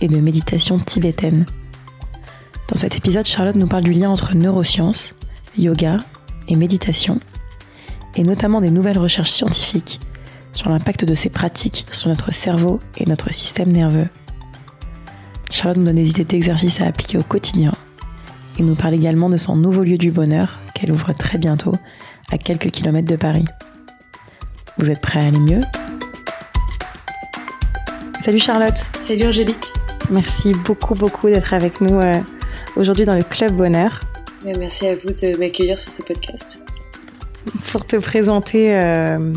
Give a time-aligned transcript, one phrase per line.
[0.00, 1.46] et de méditation tibétaine.
[2.68, 5.14] Dans cet épisode, Charlotte nous parle du lien entre neurosciences,
[5.58, 5.98] yoga
[6.48, 7.18] et méditation,
[8.14, 10.00] et notamment des nouvelles recherches scientifiques
[10.52, 14.08] sur l'impact de ces pratiques sur notre cerveau et notre système nerveux.
[15.50, 17.72] Charlotte nous donne des idées d'exercices à appliquer au quotidien
[18.58, 21.74] et nous parle également de son nouveau lieu du bonheur qu'elle ouvre très bientôt
[22.30, 23.44] à quelques kilomètres de Paris.
[24.78, 25.60] Vous êtes prêts à aller mieux?
[28.20, 28.78] Salut Charlotte.
[29.02, 29.72] Salut Angélique.
[30.08, 32.14] Merci beaucoup beaucoup d'être avec nous euh,
[32.76, 34.00] aujourd'hui dans le Club Bonheur.
[34.44, 36.58] Merci à vous de m'accueillir sur ce podcast.
[37.70, 39.34] Pour te présenter euh,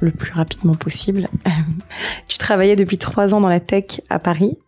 [0.00, 1.28] le plus rapidement possible,
[2.28, 4.58] tu travaillais depuis trois ans dans la tech à Paris.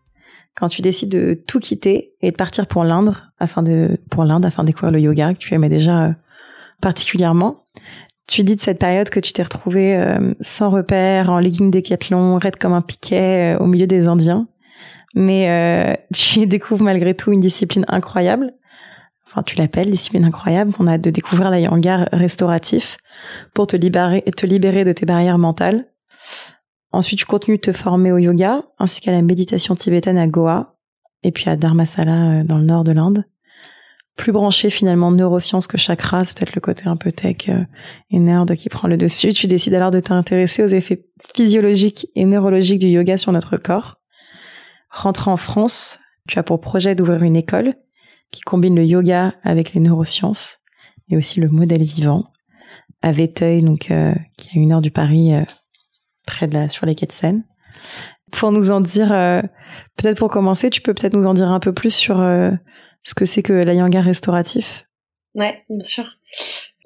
[0.56, 4.44] Quand tu décides de tout quitter et de partir pour l'Inde, afin de pour l'Inde
[4.44, 6.12] afin de découvrir le yoga que tu aimais déjà euh,
[6.80, 7.64] particulièrement,
[8.26, 12.36] tu dis de cette période que tu t'es retrouvé euh, sans repère, en legging décathlon,
[12.38, 14.48] raide comme un piquet au milieu des Indiens.
[15.14, 18.52] Mais euh, tu découvres malgré tout une discipline incroyable.
[19.26, 20.72] Enfin, tu l'appelles discipline incroyable.
[20.78, 22.96] On a de découvrir la yanga restauratif
[23.54, 25.86] pour te libérer, te de tes barrières mentales.
[26.92, 30.78] Ensuite, tu continues de te former au yoga ainsi qu'à la méditation tibétaine à Goa
[31.22, 33.24] et puis à Dharmasala dans le nord de l'Inde
[34.18, 37.64] plus branché finalement neurosciences que chakra, c'est peut-être le côté un peu tech euh,
[38.10, 39.32] et nerd qui prend le dessus.
[39.32, 44.00] Tu décides alors de t'intéresser aux effets physiologiques et neurologiques du yoga sur notre corps.
[44.90, 47.74] Rentre en France, tu as pour projet d'ouvrir une école
[48.30, 50.58] qui combine le yoga avec les neurosciences
[51.10, 52.32] et aussi le modèle vivant
[53.00, 55.44] à Véteuil, donc euh, qui est à une heure du Paris, euh,
[56.26, 57.44] près de la sur les quais de Seine.
[58.30, 59.08] Pour nous en dire,
[59.96, 62.18] peut-être pour commencer, tu peux peut-être nous en dire un peu plus sur
[63.02, 64.86] ce que c'est que la yanga restauratif?
[65.34, 66.04] Ouais, bien sûr.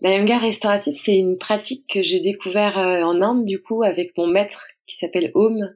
[0.01, 4.17] La yanga restauratif, c'est une pratique que j'ai découvert euh, en Inde, du coup, avec
[4.17, 5.75] mon maître qui s'appelle Om,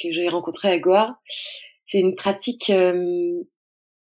[0.00, 1.18] que j'ai rencontré à Goa.
[1.84, 3.40] C'est une pratique euh,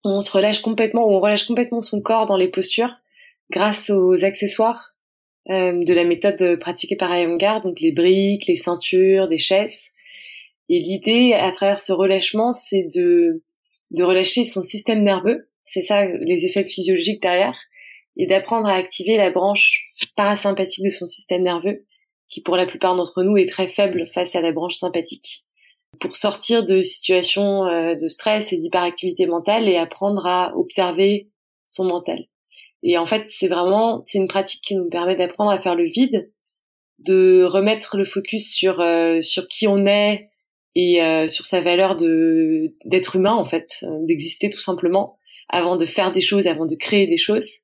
[0.03, 2.96] où on se relâche complètement, où on relâche complètement son corps dans les postures
[3.50, 4.96] grâce aux accessoires
[5.50, 9.90] euh, de la méthode pratiquée par Iyengar, donc les briques, les ceintures, des chaises.
[10.70, 13.44] Et l'idée, à travers ce relâchement, c'est de,
[13.91, 17.58] de relâcher son système nerveux c'est ça les effets physiologiques derrière,
[18.18, 21.86] et d'apprendre à activer la branche parasympathique de son système nerveux,
[22.30, 25.46] qui pour la plupart d'entre nous est très faible face à la branche sympathique,
[26.02, 31.30] pour sortir de situations euh, de stress et d'hyperactivité mentale et apprendre à observer
[31.68, 32.26] son mental.
[32.84, 35.86] Et en fait, c'est vraiment, c'est une pratique qui nous permet d'apprendre à faire le
[35.86, 36.32] vide,
[37.00, 40.30] de remettre le focus sur euh, sur qui on est
[40.76, 45.18] et euh, sur sa valeur de d'être humain en fait, d'exister tout simplement,
[45.50, 47.62] avant de faire des choses, avant de créer des choses.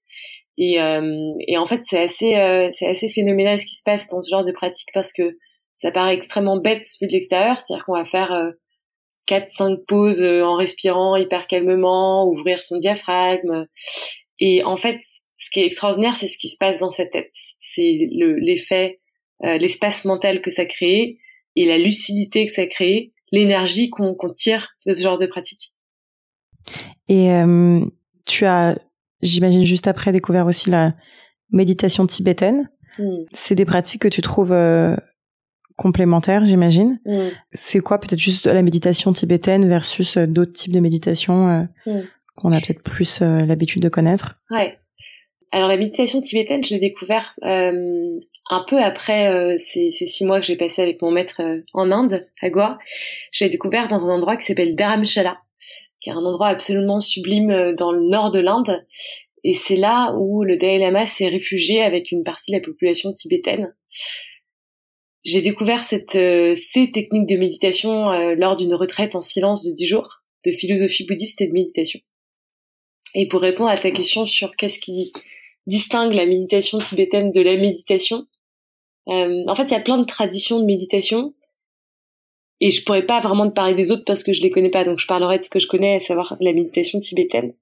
[0.58, 4.08] Et, euh, et en fait, c'est assez, euh, c'est assez phénoménal ce qui se passe
[4.08, 5.38] dans ce genre de pratique parce que
[5.78, 8.52] ça paraît extrêmement bête vu de l'extérieur, c'est-à-dire qu'on va faire euh,
[9.26, 13.68] quatre, cinq pauses euh, en respirant hyper calmement, ouvrir son diaphragme.
[14.40, 15.00] Et en fait,
[15.38, 17.34] ce qui est extraordinaire, c'est ce qui se passe dans sa tête.
[17.60, 19.00] C'est l'effet,
[19.42, 21.20] l'espace mental que ça crée
[21.56, 25.74] et la lucidité que ça crée, l'énergie qu'on tire de ce genre de pratique.
[27.08, 27.84] Et euh,
[28.26, 28.78] tu as,
[29.22, 30.94] j'imagine, juste après découvert aussi la
[31.52, 32.70] méditation tibétaine.
[33.00, 33.24] Mm.
[33.32, 34.96] C'est des pratiques que tu trouves euh,
[35.78, 37.00] complémentaires, j'imagine.
[37.06, 37.28] Mm.
[37.54, 42.02] C'est quoi peut-être juste la méditation tibétaine versus euh, d'autres types de méditation mm.
[42.36, 44.38] qu'on a peut-être plus l'habitude de connaître?
[44.52, 44.78] Ouais.
[45.54, 50.46] Alors la méditation tibétaine, je l'ai découvert un peu après ces, ces, six mois que
[50.46, 51.42] j'ai passé avec mon maître
[51.74, 52.78] en Inde, à Goa.
[53.32, 55.38] Je l'ai découvert dans un endroit qui s'appelle Dharamshala
[56.00, 58.86] qui est un endroit absolument sublime euh, dans le nord de l'Inde.
[59.44, 63.12] Et c'est là où le Dalai Lama s'est réfugié avec une partie de la population
[63.12, 63.74] tibétaine.
[65.28, 69.74] J'ai découvert cette, euh, ces techniques de méditation euh, lors d'une retraite en silence de
[69.74, 72.00] dix jours de philosophie bouddhiste et de méditation.
[73.14, 75.12] Et pour répondre à ta question sur qu'est-ce qui
[75.66, 78.26] distingue la méditation tibétaine de la méditation,
[79.08, 81.34] en fait, il y a plein de traditions de méditation
[82.60, 84.84] et je pourrais pas vraiment te parler des autres parce que je les connais pas,
[84.84, 87.54] donc je parlerai de ce que je connais, à savoir la méditation tibétaine.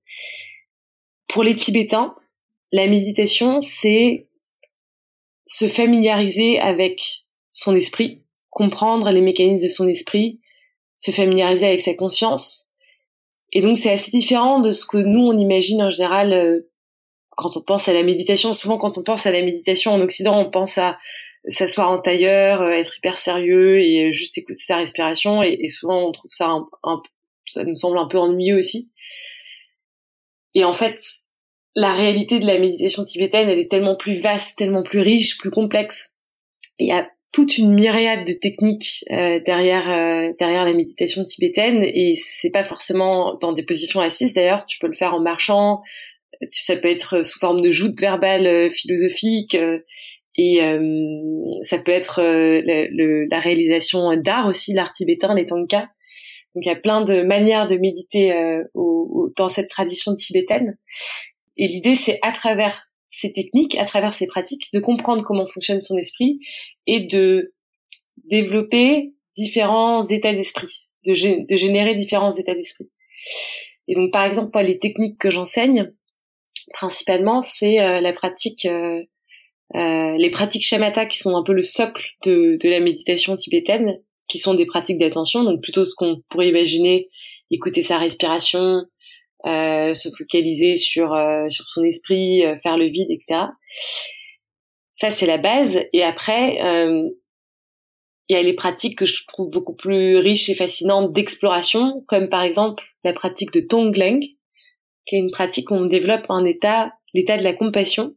[1.28, 2.16] Pour les Tibétains,
[2.72, 4.28] la méditation, c'est
[5.48, 7.25] se familiariser avec
[7.56, 10.40] son esprit, comprendre les mécanismes de son esprit,
[11.00, 12.70] se familiariser avec sa conscience
[13.52, 16.70] Et donc c'est assez différent de ce que nous on imagine en général euh,
[17.32, 18.54] quand on pense à la méditation.
[18.54, 20.96] Souvent quand on pense à la méditation en Occident, on pense à
[21.48, 25.42] s'asseoir en tailleur, euh, être hyper sérieux et juste écouter sa respiration.
[25.42, 27.02] Et, souvent on trouve ça un, un,
[27.46, 28.92] ça nous semble un peu ennuyeux aussi.
[30.56, 31.00] Et en fait,
[31.76, 35.52] la réalité de la méditation tibétaine, elle est tellement plus vaste, tellement plus riche, plus
[35.52, 36.14] complexe.
[36.80, 41.84] Il y a toute une myriade de techniques euh, derrière euh, derrière la méditation tibétaine.
[41.84, 44.34] Et c'est pas forcément dans des positions assises.
[44.34, 45.82] D'ailleurs tu peux le faire en marchant.
[46.52, 49.58] Ça peut être sous forme de joute verbale euh, philosophique
[50.38, 50.60] et
[51.64, 55.88] ça peut être la réalisation d'art aussi l'art tibétain les tankas.
[56.54, 58.34] Donc il y a plein de manières de méditer
[59.38, 60.78] dans cette tradition tibétaine.
[61.56, 62.85] Et l'idée c'est à travers
[63.16, 66.40] ces techniques, à travers ces pratiques, de comprendre comment fonctionne son esprit
[66.86, 67.54] et de
[68.26, 72.90] développer différents états d'esprit, de, générer différents états d'esprit.
[73.88, 75.94] Et donc, par exemple, les techniques que j'enseigne,
[76.74, 79.02] principalement, c'est euh, la pratique, euh,
[79.76, 84.40] euh, les pratiques shamatha qui sont un peu le socle de la méditation tibétaine, qui
[84.40, 87.10] sont des pratiques d'attention, donc plutôt ce qu'on pourrait imaginer,
[87.52, 88.84] écouter sa respiration,
[89.46, 93.42] euh, se focaliser sur euh, sur son esprit, euh, faire le vide, etc.
[94.96, 95.80] Ça c'est la base.
[95.94, 96.58] Et après,
[98.28, 102.28] il y a les pratiques que je trouve beaucoup plus riches et fascinantes d'exploration, comme
[102.28, 104.20] par exemple la pratique de Tonglen,
[105.06, 108.16] qui est une pratique où on développe un état, l'état de la compassion,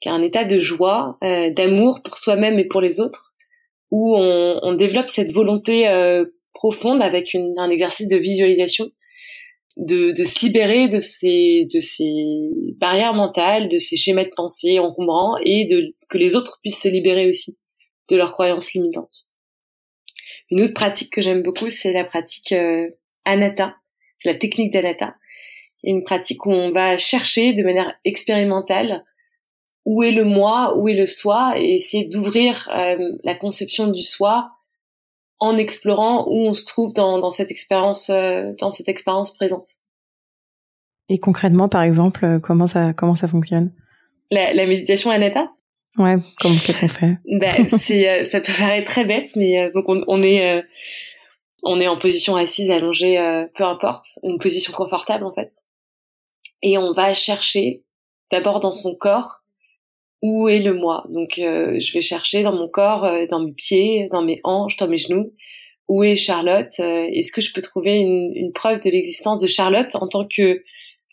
[0.00, 3.32] qui est un état de joie, d'amour pour soi-même et pour les autres,
[3.92, 5.88] où on, on développe cette volonté
[6.52, 8.90] profonde avec une, un exercice de visualisation
[9.76, 12.12] de, de se libérer de ces, de ces
[12.76, 16.88] barrières mentales, de ces schémas de pensée encombrants et de, que les autres puissent se
[16.88, 17.58] libérer aussi
[18.08, 19.28] de leurs croyances limitantes.
[20.50, 22.88] Une autre pratique que j'aime beaucoup, c'est la pratique euh,
[23.24, 23.76] anatta,
[24.18, 25.14] c'est la technique d'anatta.
[25.82, 29.04] Une pratique où on va chercher de manière expérimentale
[29.84, 34.02] où est le moi, où est le soi, et essayer d'ouvrir euh, la conception du
[34.02, 34.50] soi
[35.42, 39.70] en explorant où on se trouve dans, dans cette expérience euh, dans cette expérience présente.
[41.08, 43.72] Et concrètement, par exemple, euh, comment ça comment ça fonctionne?
[44.30, 45.50] La, la méditation anatta
[45.98, 47.18] Ouais, comment qu'est-ce qu'on fait?
[47.40, 50.62] Ben, c'est euh, ça peut paraître très bête, mais donc on, on est
[51.64, 53.18] on est en position assise, allongée,
[53.56, 55.52] peu importe, une position confortable en fait,
[56.62, 57.82] et on va chercher
[58.30, 59.41] d'abord dans son corps
[60.22, 61.04] où est le moi.
[61.10, 64.76] Donc euh, je vais chercher dans mon corps, euh, dans mes pieds, dans mes hanches,
[64.76, 65.32] dans mes genoux,
[65.88, 69.48] où est Charlotte euh, Est-ce que je peux trouver une, une preuve de l'existence de
[69.48, 70.62] Charlotte en tant que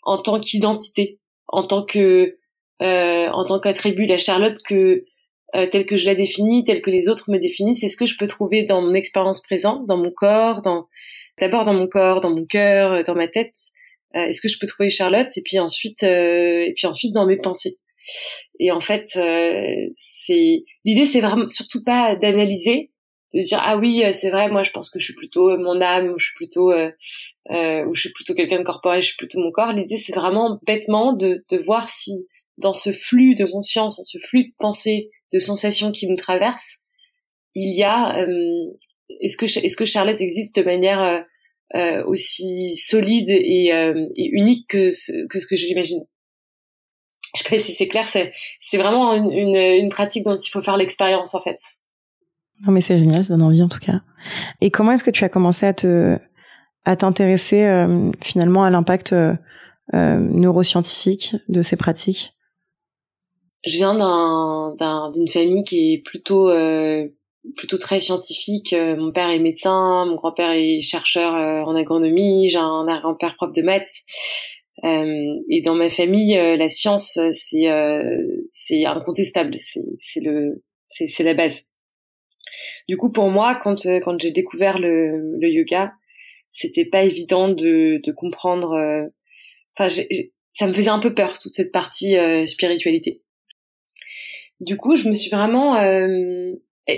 [0.04, 1.18] en tant qu'identité,
[1.48, 2.36] en tant que
[2.82, 5.04] en tant qu'attribut la Charlotte que
[5.52, 8.26] telle que je la définis, telle que les autres me définissent, est-ce que je peux
[8.26, 10.86] trouver dans mon expérience présente, dans mon corps, dans
[11.38, 13.52] d'abord dans mon corps, dans mon cœur, dans ma tête,
[14.14, 17.76] est-ce que je peux trouver Charlotte et puis ensuite et puis ensuite dans mes pensées?
[18.62, 22.90] Et en fait, euh, c'est l'idée, c'est vraiment surtout pas d'analyser,
[23.34, 25.56] de dire ah oui, euh, c'est vrai, moi je pense que je suis plutôt euh,
[25.56, 26.90] mon âme, ou je suis plutôt euh,
[27.48, 29.72] ou je suis plutôt quelqu'un de corporel, je suis plutôt mon corps.
[29.72, 32.28] L'idée, c'est vraiment bêtement de, de voir si
[32.58, 36.80] dans ce flux de conscience, dans ce flux de pensée, de sensations qui nous traversent,
[37.54, 38.26] il y a
[39.20, 41.24] est-ce que est-ce que Charlotte existe de manière
[42.06, 43.68] aussi solide et,
[44.16, 46.04] et unique que ce, que ce que j'imagine
[47.36, 50.50] je sais pas si c'est clair, c'est, c'est vraiment une, une, une, pratique dont il
[50.50, 51.58] faut faire l'expérience en fait.
[52.66, 54.00] Non mais c'est génial, ça donne envie en tout cas.
[54.60, 56.18] Et comment est-ce que tu as commencé à te
[56.84, 59.34] à t'intéresser euh, finalement à l'impact euh,
[59.94, 62.32] euh, neuroscientifique de ces pratiques?
[63.64, 66.50] Je viens d'un, d'un, d'une famille qui est plutôt
[67.56, 68.74] plutôt très scientifique.
[68.74, 71.34] Mon père est médecin, mon grand-père est chercheur
[71.68, 74.02] en agronomie, j'ai un arrière-grand-père prof de maths.
[74.84, 77.66] Euh, et dans ma famille, euh, la science, euh, c'est
[78.50, 81.64] c'est incontestable, c'est c'est le c'est c'est la base.
[82.88, 85.92] Du coup, pour moi, quand quand j'ai découvert le le yoga,
[86.52, 89.10] c'était pas évident de de comprendre.
[89.76, 89.88] Enfin,
[90.52, 93.22] ça me faisait un peu peur toute cette partie spiritualité.
[94.60, 95.74] Du coup, je me suis vraiment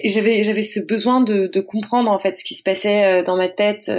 [0.04, 3.48] j'avais j'avais ce besoin de, de comprendre en fait ce qui se passait dans ma
[3.48, 3.90] tête,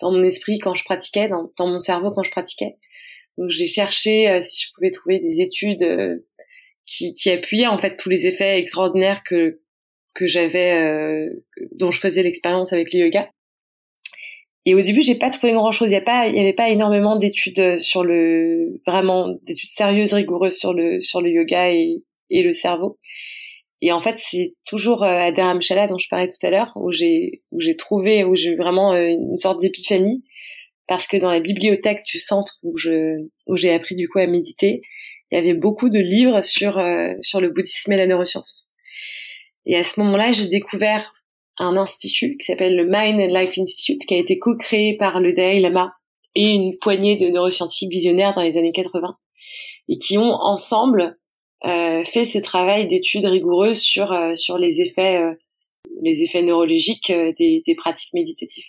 [0.00, 2.76] dans mon esprit quand je pratiquais, dans, dans mon cerveau quand je pratiquais.
[3.38, 6.18] Donc j'ai cherché euh, si je pouvais trouver des études euh,
[6.86, 9.60] qui, qui appuyaient en fait tous les effets extraordinaires que
[10.14, 11.30] que j'avais euh,
[11.72, 13.30] dont je faisais l'expérience avec le yoga.
[14.66, 15.90] Et au début, j'ai pas trouvé grand chose.
[15.90, 20.12] Il y a pas, il y avait pas énormément d'études sur le, vraiment d'études sérieuses,
[20.12, 22.98] rigoureuses sur le sur le yoga et, et le cerveau.
[23.80, 27.42] Et en fait, c'est toujours à Dharamshala dont je parlais tout à l'heure où j'ai
[27.50, 30.22] où j'ai trouvé où j'ai eu vraiment une sorte d'épiphanie
[30.92, 34.82] parce que dans la bibliothèque du centre où j'ai appris du coup à méditer,
[35.30, 38.68] il y avait beaucoup de livres sur euh, sur le bouddhisme et la neuroscience.
[39.64, 41.14] Et à ce moment-là, j'ai découvert
[41.56, 45.32] un institut qui s'appelle le Mind and Life Institute, qui a été co-créé par le
[45.32, 45.94] Dalai Lama
[46.34, 49.16] et une poignée de neuroscientifiques visionnaires dans les années 80,
[49.88, 51.16] et qui ont ensemble
[51.64, 58.66] euh, fait ce travail d'études rigoureuses sur euh, les effets neurologiques des, pratiques méditatives.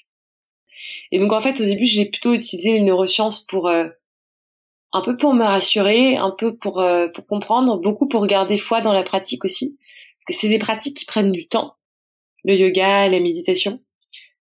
[1.12, 5.34] Et donc en fait au début j'ai plutôt utilisé les neurosciences pour un peu pour
[5.34, 9.78] me rassurer, un peu pour pour comprendre, beaucoup pour garder foi dans la pratique aussi,
[10.18, 11.76] parce que c'est des pratiques qui prennent du temps,
[12.44, 13.80] le yoga, la méditation.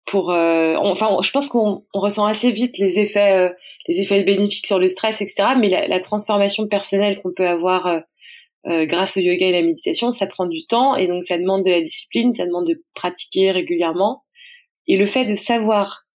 [0.06, 3.52] Pour, enfin, je pense qu'on ressent assez vite les effets,
[3.88, 5.50] les effets bénéfiques sur le stress, etc.
[5.58, 8.02] Mais la, la transformation personnelle qu'on peut avoir
[8.66, 11.64] euh, grâce au yoga et la méditation, ça prend du temps et donc ça demande
[11.64, 14.24] de la discipline, ça demande de pratiquer régulièrement.
[14.86, 16.06] Et le fait de savoir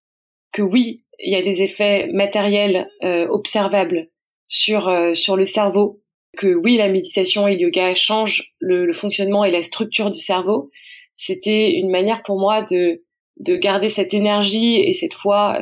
[0.54, 4.10] que oui, il y a des effets matériels euh, observables
[4.48, 6.02] sur euh, sur le cerveau,
[6.38, 10.20] que oui, la méditation et le yoga changent le, le fonctionnement et la structure du
[10.20, 10.70] cerveau,
[11.18, 13.04] c'était une manière pour moi de
[13.38, 15.58] de garder cette énergie et cette foi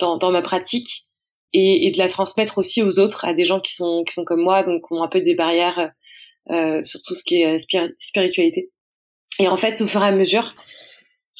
[0.00, 1.04] dans, dans ma pratique
[1.52, 4.24] et, et, de la transmettre aussi aux autres, à des gens qui sont qui sont
[4.24, 5.92] comme moi, donc ont un peu des barrières
[6.50, 8.70] euh, sur tout ce qui est euh, spiritualité.
[9.38, 10.54] Et en fait, au fur et à mesure,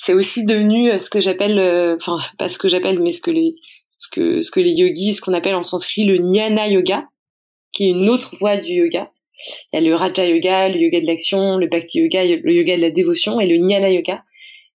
[0.02, 3.20] c'est aussi devenu euh, ce que j'appelle, euh, enfin pas ce que j'appelle, mais ce
[3.20, 3.56] que les
[3.96, 7.04] ce que ce que les yogis, ce qu'on appelle en sanskrit le jnana yoga,
[7.72, 9.12] qui est une autre voie du yoga.
[9.72, 12.78] Il y a le raja yoga, le yoga de l'action, le bhakti yoga, le yoga
[12.78, 14.22] de la dévotion et le jnana yoga,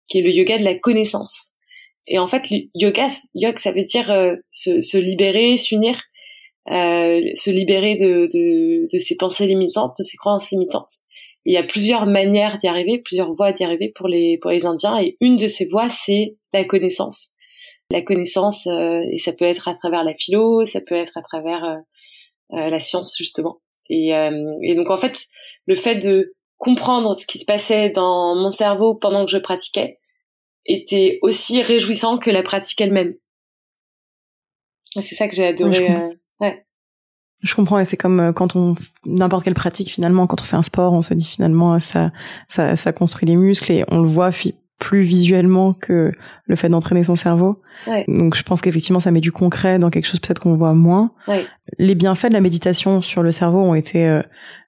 [0.08, 1.54] qui est le yoga de la connaissance.
[2.08, 2.44] Et en fait,
[2.76, 6.00] yoga, yoga, ça veut dire euh, se, se, libérer, s'unir,
[6.70, 10.92] euh, se libérer de, de, de, ses pensées limitantes, de ses croyances limitantes.
[11.46, 14.66] Il y a plusieurs manières d'y arriver, plusieurs voies d'y arriver pour les pour les
[14.66, 15.00] Indiens.
[15.00, 17.32] Et une de ces voies, c'est la connaissance.
[17.92, 21.22] La connaissance, euh, et ça peut être à travers la philo, ça peut être à
[21.22, 23.62] travers euh, la science justement.
[23.90, 24.10] Et,
[24.64, 25.28] et donc en fait,
[25.68, 30.00] le fait de comprendre ce qui se passait dans mon cerveau pendant que je pratiquais,
[30.66, 33.16] était aussi réjouissant que la pratique elle-même.
[34.92, 35.92] C'est ça que j'ai adoré.
[35.92, 36.10] Euh,
[36.40, 36.65] ouais.
[37.46, 38.76] Je comprends et c'est comme euh, quand on
[39.06, 42.12] n'importe quelle pratique finalement quand on fait un sport on se dit finalement ça
[42.50, 44.32] ça, ça construit les muscles et on le voit
[44.80, 46.12] plus visuellement que
[46.46, 47.62] le fait d'entraîner son cerveau.
[47.88, 48.04] Ouais.
[48.10, 51.12] Donc je pense qu'effectivement ça met du concret dans quelque chose peut-être qu'on voit moins.
[51.30, 51.46] Ouais.
[51.78, 54.22] Les bienfaits de la méditation sur le cerveau ont été euh,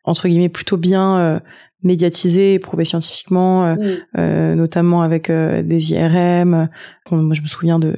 [0.06, 1.42] entre guillemets plutôt bien
[1.84, 3.98] médiatisé et prouvé scientifiquement, euh, mm.
[4.18, 6.70] euh, notamment avec euh, des IRM.
[7.12, 7.96] moi, je me souviens de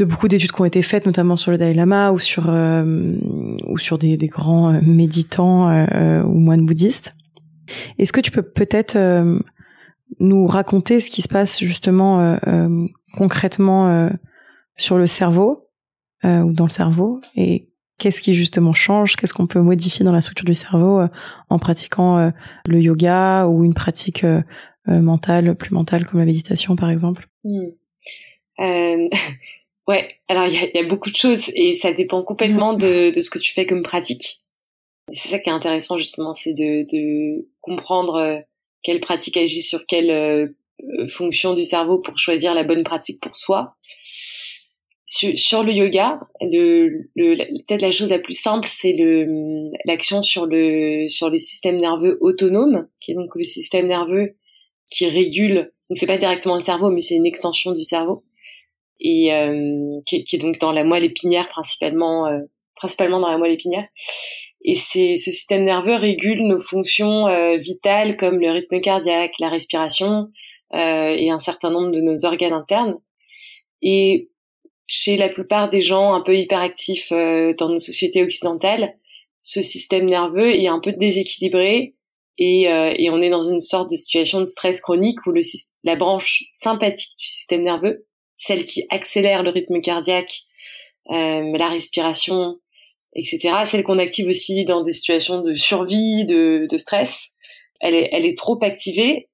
[0.00, 3.78] de beaucoup d'études qui ont été faites, notamment sur le Dalai Lama ou sur ou
[3.78, 5.68] sur des, des grands méditants
[6.24, 7.14] ou moines bouddhistes.
[7.98, 8.98] Est-ce que tu peux peut-être
[10.18, 12.38] nous raconter ce qui se passe justement
[13.16, 14.10] concrètement
[14.76, 15.68] sur le cerveau
[16.24, 20.20] ou dans le cerveau et qu'est-ce qui justement change, qu'est-ce qu'on peut modifier dans la
[20.20, 21.08] structure du cerveau euh,
[21.50, 22.30] en pratiquant euh,
[22.66, 24.42] le yoga ou une pratique euh,
[24.88, 27.28] mentale, plus mentale comme la méditation par exemple?
[27.44, 27.68] Hmm.
[29.88, 33.30] ouais, alors il y a, beaucoup de choses et ça dépend complètement de, de ce
[33.30, 34.40] que tu fais comme pratique.
[35.12, 38.42] C'est ça qui est intéressant justement, c'est de, de comprendre
[38.82, 40.54] quelle pratique agit sur quelle
[41.08, 43.76] fonction du cerveau pour choisir la bonne pratique pour soi
[45.10, 48.94] sur, le yoga, le, le peut-être la chose la plus simple, c'est
[49.84, 54.36] l'action sur le sur le système nerveux autonome, qui est donc le système nerveux
[54.90, 55.72] qui régule.
[55.88, 58.22] Donc c'est pas directement le cerveau, mais c'est une extension du cerveau
[59.00, 62.40] et euh, qui, qui, est donc dans la moelle épinière principalement, euh,
[62.76, 63.86] principalement dans la moelle épinière.
[64.62, 69.48] Et c'est ce système nerveux régule nos fonctions euh, vitales comme le rythme cardiaque, la
[69.48, 70.28] respiration
[70.72, 72.94] et un certain nombre de nos organes internes.
[73.82, 74.30] Et
[74.90, 78.96] chez la plupart des gens un peu hyperactifs euh, dans nos sociétés occidentales,
[79.40, 81.94] ce système nerveux est un peu déséquilibré
[82.38, 85.42] et, euh, et, on est dans une sorte de situation de stress chronique où le,
[85.84, 88.06] la branche sympathique du système nerveux,
[88.40, 90.40] celle qui accélère le rythme cardiaque,
[91.10, 92.58] euh, la respiration,
[93.14, 97.34] etc., celle qu'on active aussi dans des situations de survie, de, stress,
[97.80, 99.28] elle est, est trop activée,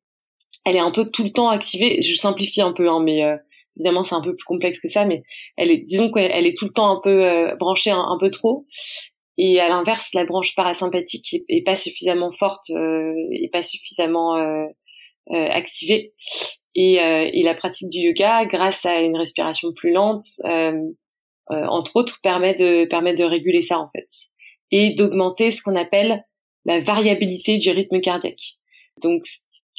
[0.64, 2.00] elle est un peu tout le temps activée.
[2.00, 3.36] Je simplifie un peu, hein, mais euh,
[3.76, 5.22] évidemment c'est un peu plus complexe que ça mais
[5.56, 8.66] elle est disons qu'elle est tout le temps un peu euh, branchée un, peu trop
[9.36, 14.64] et à l'inverse la branche parasympathique est, pas suffisamment forte euh, et pas suffisamment euh
[15.28, 16.14] activée
[16.76, 20.24] et, et, la pratique du yoga grâce à une respiration plus lente
[21.48, 24.06] entre autres permet de permet de réguler ça en fait.
[24.70, 26.24] Et d'augmenter ce qu'on appelle
[26.64, 28.58] la variabilité du rythme cardiaque.
[29.02, 29.24] Donc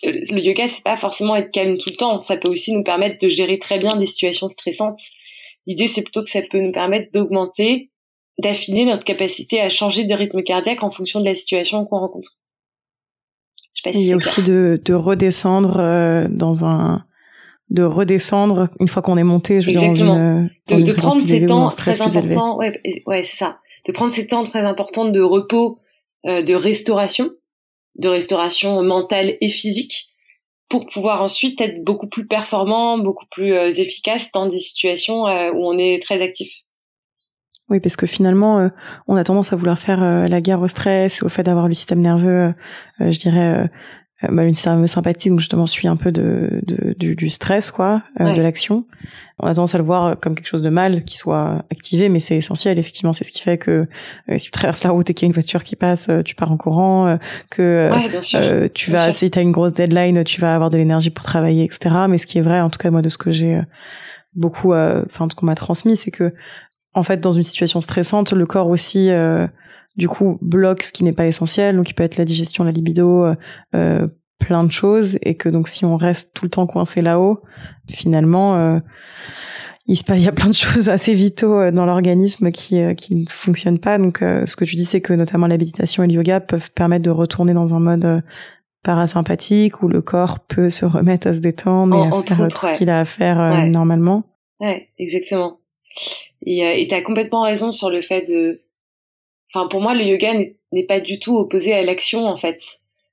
[0.03, 2.19] le yoga c'est pas forcément être calme tout le temps.
[2.21, 4.99] Ça peut aussi nous permettre de gérer très bien des situations stressantes.
[5.67, 7.91] L'idée, c'est plutôt que ça peut nous permettre d'augmenter,
[8.39, 12.39] d'affiner notre capacité à changer de rythme cardiaque en fonction de la situation qu'on rencontre.
[13.85, 17.03] Il y a aussi de, de redescendre euh, dans un
[17.69, 20.47] de redescendre une fois qu'on est monté je Exactement.
[20.67, 23.59] Dans une, de, de prendre ces temps très importants ouais, ouais c'est ça.
[23.85, 25.79] De prendre ces temps très importants de repos
[26.25, 27.31] euh, de restauration
[27.95, 30.09] de restauration mentale et physique
[30.69, 35.51] pour pouvoir ensuite être beaucoup plus performant beaucoup plus euh, efficace dans des situations euh,
[35.51, 36.61] où on est très actif
[37.69, 38.69] oui, parce que finalement, euh,
[39.07, 42.01] on a tendance à vouloir faire la guerre au stress, au fait d'avoir le système
[42.01, 42.53] nerveux,
[42.99, 43.69] je dirais,
[44.23, 47.69] euh, bah, une nerveux sympathique, donc justement suit un peu de, de du, du, stress,
[47.69, 48.85] quoi, euh, de l'action.
[49.37, 52.19] On a tendance à le voir comme quelque chose de mal qui soit activé, mais
[52.19, 52.79] c'est essentiel.
[52.79, 53.87] Effectivement, c'est ce qui fait que
[54.31, 56.33] euh, si tu traverses la route et qu'il y a une voiture qui passe, tu
[56.33, 57.19] pars en courant,
[57.51, 57.91] que
[58.69, 61.65] tu vas, si tu as une grosse deadline, tu vas avoir de l'énergie pour travailler,
[61.65, 61.95] etc.
[62.09, 63.61] Mais ce qui est vrai, en tout cas moi de ce que j'ai
[64.33, 66.33] beaucoup, enfin de ce qu'on m'a transmis, c'est que
[66.97, 69.09] en fait dans une situation stressante, le corps aussi
[69.97, 71.75] du coup bloque ce qui n'est pas essentiel.
[71.75, 73.35] Donc il peut être la digestion la libido euh,
[73.75, 74.07] euh,
[74.39, 75.17] plein de choses.
[75.23, 77.41] Et que donc si on reste tout le temps coincé là-haut
[77.89, 78.79] finalement euh,
[79.87, 83.15] il se passe il y a plein de choses assez vitaux dans l'organisme qui qui
[83.15, 83.97] ne fonctionnent pas.
[83.97, 87.03] Donc ce que tu dis c'est que notamment la méditation et le yoga peuvent permettre
[87.03, 88.23] de retourner dans un mode
[88.83, 92.73] parasympathique où le corps peut se remettre à se détendre et à faire tout ce
[92.77, 94.23] qu'il a à faire normalement.
[94.59, 95.59] Ouais exactement
[96.49, 98.61] et tu as complètement raison sur le fait de
[99.53, 100.33] Enfin, pour moi, le yoga
[100.71, 102.61] n'est pas du tout opposé à l'action, en fait.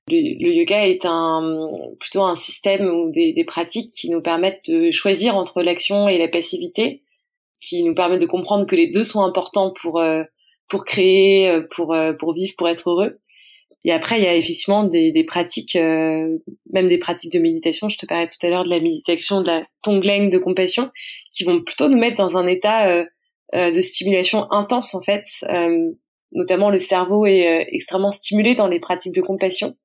[0.07, 1.67] Le, yoga est un
[1.99, 6.27] plutôt un système ou des, pratiques qui nous permettent de choisir entre l'action et la
[6.27, 7.01] passivité,
[7.59, 10.23] qui nous permettent de comprendre que les deux sont importants pour euh,
[10.67, 13.19] pour créer, euh, pour euh, pour vivre, pour être heureux.
[13.83, 17.87] Et après, il y a effectivement des, des pratiques, même des pratiques de méditation.
[17.87, 20.89] Je te parlais tout à l'heure de la méditation, de la tonglen de compassion,
[21.31, 23.05] qui vont plutôt nous mettre dans un état
[23.55, 25.25] de stimulation intense en fait
[26.35, 29.75] notamment le cerveau est euh, extrêmement stimulé dans les pratiques de compassion.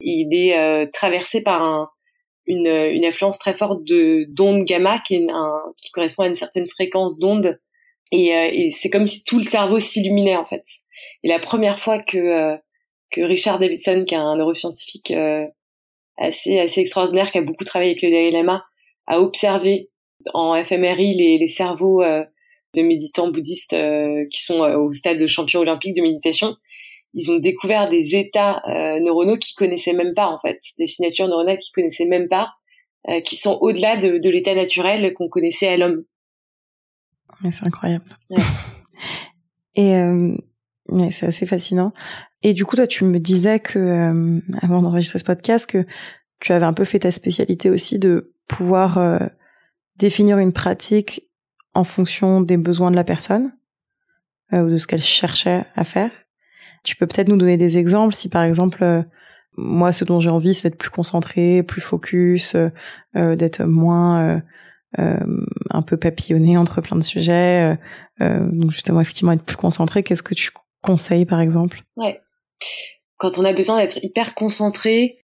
[0.00, 1.88] Il est euh, traversé par un,
[2.46, 6.34] une, une influence très forte de d'ondes gamma qui, est un, qui correspond à une
[6.34, 7.58] certaine fréquence d'ondes
[8.10, 10.64] et, euh, et c'est comme si tout le cerveau s'illuminait en fait.
[11.22, 12.56] Et la première fois que
[13.10, 15.12] que Richard Davidson, qui est un neuroscientifique
[16.16, 18.44] assez assez extraordinaire, qui a beaucoup travaillé avec le Dalai
[19.06, 19.90] a observé
[20.32, 22.02] en fMRI les, les cerveaux
[22.74, 26.56] de méditants bouddhistes euh, qui sont euh, au stade de champion olympique de méditation,
[27.14, 31.28] ils ont découvert des états euh, neuronaux qu'ils connaissaient même pas en fait, des signatures
[31.28, 32.50] neuronales qu'ils connaissaient même pas,
[33.24, 36.04] qui sont au-delà de, de l'état naturel qu'on connaissait à l'homme.
[37.42, 38.16] c'est incroyable.
[39.74, 39.92] Et
[41.10, 41.92] c'est assez fascinant.
[42.44, 45.84] Et du coup, toi, tu me disais que avant d'enregistrer ce podcast, que
[46.38, 49.20] tu avais un peu fait ta spécialité aussi de pouvoir
[49.96, 51.28] définir une pratique
[51.74, 53.52] en fonction des besoins de la personne
[54.52, 56.10] euh, ou de ce qu'elle cherchait à faire.
[56.84, 59.02] Tu peux peut-être nous donner des exemples si par exemple euh,
[59.56, 62.56] moi ce dont j'ai envie c'est d'être plus concentré, plus focus,
[63.16, 64.42] euh, d'être moins
[64.98, 67.78] un peu papillonné entre plein de sujets,
[68.20, 70.02] donc justement effectivement être plus concentré.
[70.02, 70.50] Qu'est-ce que tu
[70.82, 71.82] conseilles par exemple?
[71.96, 72.20] Ouais.
[73.16, 75.16] Quand on a besoin d'être hyper concentré,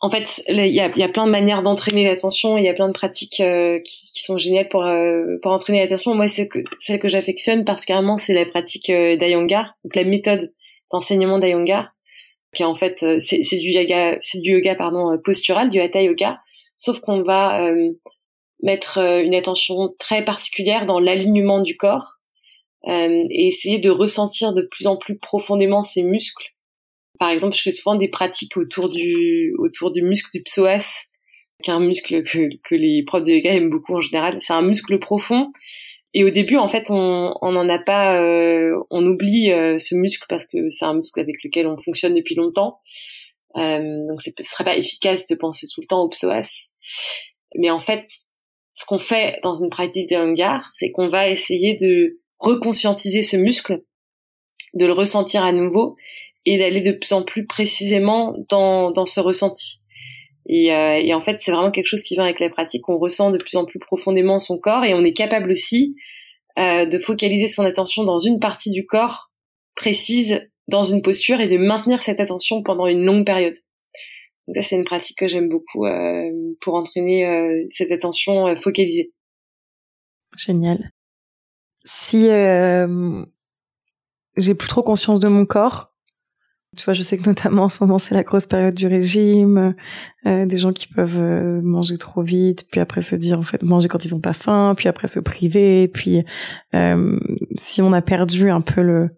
[0.00, 2.56] en fait, il y a, plein de manières d'entraîner l'attention.
[2.56, 6.14] Il y a plein de pratiques euh, qui, sont géniales pour euh, pour entraîner l'attention.
[6.14, 10.54] Moi, c'est que celle que j'affectionne particulièrement, c'est la pratique euh, donc la méthode
[10.92, 11.94] d'enseignement d'Ayangar,
[12.54, 16.38] qui en fait euh, c'est du yoga, c'est du yoga pardon postural, du hatha yoga,
[16.76, 17.68] sauf qu'on va
[18.62, 22.18] mettre une attention très particulière dans l'alignement du corps
[22.86, 26.54] et essayer de ressentir de plus en plus profondément ses muscles
[27.18, 31.06] par exemple, je fais souvent des pratiques autour du autour du muscle du psoas,
[31.62, 34.38] qui est un muscle que, que les profs de yoga aiment beaucoup en général.
[34.40, 35.52] C'est un muscle profond.
[36.14, 39.94] Et au début, en fait, on on n'en a pas, euh, on oublie euh, ce
[39.94, 42.78] muscle parce que c'est un muscle avec lequel on fonctionne depuis longtemps.
[43.56, 46.72] Euh, donc, ce serait pas efficace de penser tout le temps au psoas.
[47.56, 48.04] Mais en fait,
[48.74, 53.36] ce qu'on fait dans une pratique de hangar, c'est qu'on va essayer de reconscientiser ce
[53.36, 53.82] muscle,
[54.74, 55.96] de le ressentir à nouveau
[56.48, 59.80] et d'aller de plus en plus précisément dans, dans ce ressenti.
[60.46, 62.88] Et, euh, et en fait, c'est vraiment quelque chose qui vient avec la pratique.
[62.88, 65.94] On ressent de plus en plus profondément son corps et on est capable aussi
[66.58, 69.30] euh, de focaliser son attention dans une partie du corps
[69.76, 73.56] précise, dans une posture et de maintenir cette attention pendant une longue période.
[74.46, 76.30] Donc ça, c'est une pratique que j'aime beaucoup euh,
[76.62, 79.12] pour entraîner euh, cette attention euh, focalisée.
[80.36, 80.92] Génial.
[81.84, 83.22] Si euh,
[84.38, 85.92] j'ai plus trop conscience de mon corps,
[86.76, 89.74] Tu vois, je sais que notamment en ce moment c'est la grosse période du régime,
[90.26, 93.62] euh, des gens qui peuvent euh, manger trop vite, puis après se dire en fait
[93.62, 96.24] manger quand ils ont pas faim, puis après se priver, puis
[96.74, 97.18] euh,
[97.58, 99.08] si on a perdu un peu le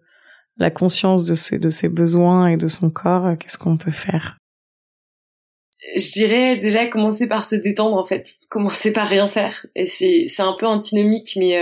[0.57, 4.37] la conscience de ses de ses besoins et de son corps, qu'est-ce qu'on peut faire?
[5.97, 10.25] Je dirais déjà commencer par se détendre en fait, commencer par rien faire, et c'est
[10.27, 11.57] c'est un peu antinomique, mais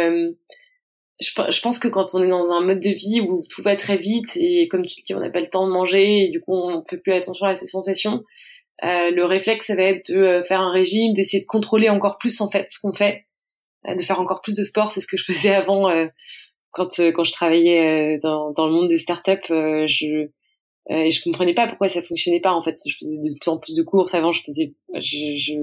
[1.19, 3.97] je, pense que quand on est dans un mode de vie où tout va très
[3.97, 6.53] vite et comme tu dis, on n'a pas le temps de manger et du coup
[6.53, 8.23] on fait plus attention à ses sensations,
[8.85, 12.17] euh, le réflexe ça va être de euh, faire un régime, d'essayer de contrôler encore
[12.17, 13.25] plus en fait ce qu'on fait,
[13.87, 14.93] euh, de faire encore plus de sport.
[14.93, 16.07] C'est ce que je faisais avant euh,
[16.71, 19.47] quand quand je travaillais dans, dans le monde des startups.
[19.49, 20.29] je
[20.91, 22.77] et je comprenais pas pourquoi ça fonctionnait pas en fait.
[22.87, 24.13] Je faisais de plus en plus de courses.
[24.13, 25.53] Avant je faisais je, je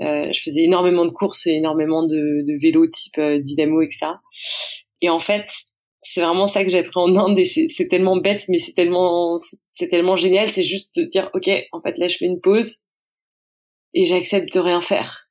[0.00, 4.06] euh, je faisais énormément de courses et énormément de, de vélos type euh, dynamo, etc.
[5.00, 5.46] Et en fait,
[6.02, 9.38] c'est vraiment ça que j'ai appris en Inde et c'est tellement bête, mais c'est tellement,
[9.72, 10.48] c'est tellement génial.
[10.48, 12.78] C'est juste de dire, ok, en fait là, je fais une pause
[13.94, 15.28] et j'accepte de rien faire.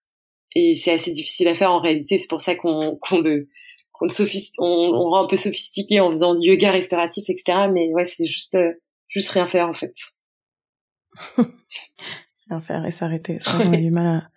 [0.55, 2.17] Et c'est assez difficile à faire en réalité.
[2.17, 3.47] C'est pour ça qu'on qu'on le
[3.93, 4.11] qu'on le
[4.59, 7.67] on, on, rend un peu sophistiqué en faisant du yoga restauratif, etc.
[7.71, 8.73] Mais ouais, c'est juste euh,
[9.07, 9.93] juste rien faire en fait.
[11.37, 13.39] rien faire et s'arrêter.
[13.39, 14.29] Ça, on a du mal à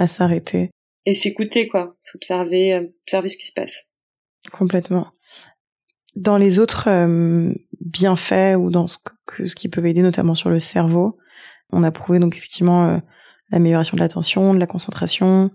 [0.00, 0.70] à s'arrêter.
[1.04, 1.94] Et s'écouter, quoi.
[2.14, 3.84] Observer, euh, observer ce qui se passe.
[4.50, 5.08] Complètement.
[6.16, 10.48] Dans les autres euh, bienfaits ou dans ce, que, ce qui peut aider notamment sur
[10.48, 11.18] le cerveau,
[11.70, 12.98] on a prouvé donc effectivement euh,
[13.50, 15.50] l'amélioration de l'attention, de la concentration,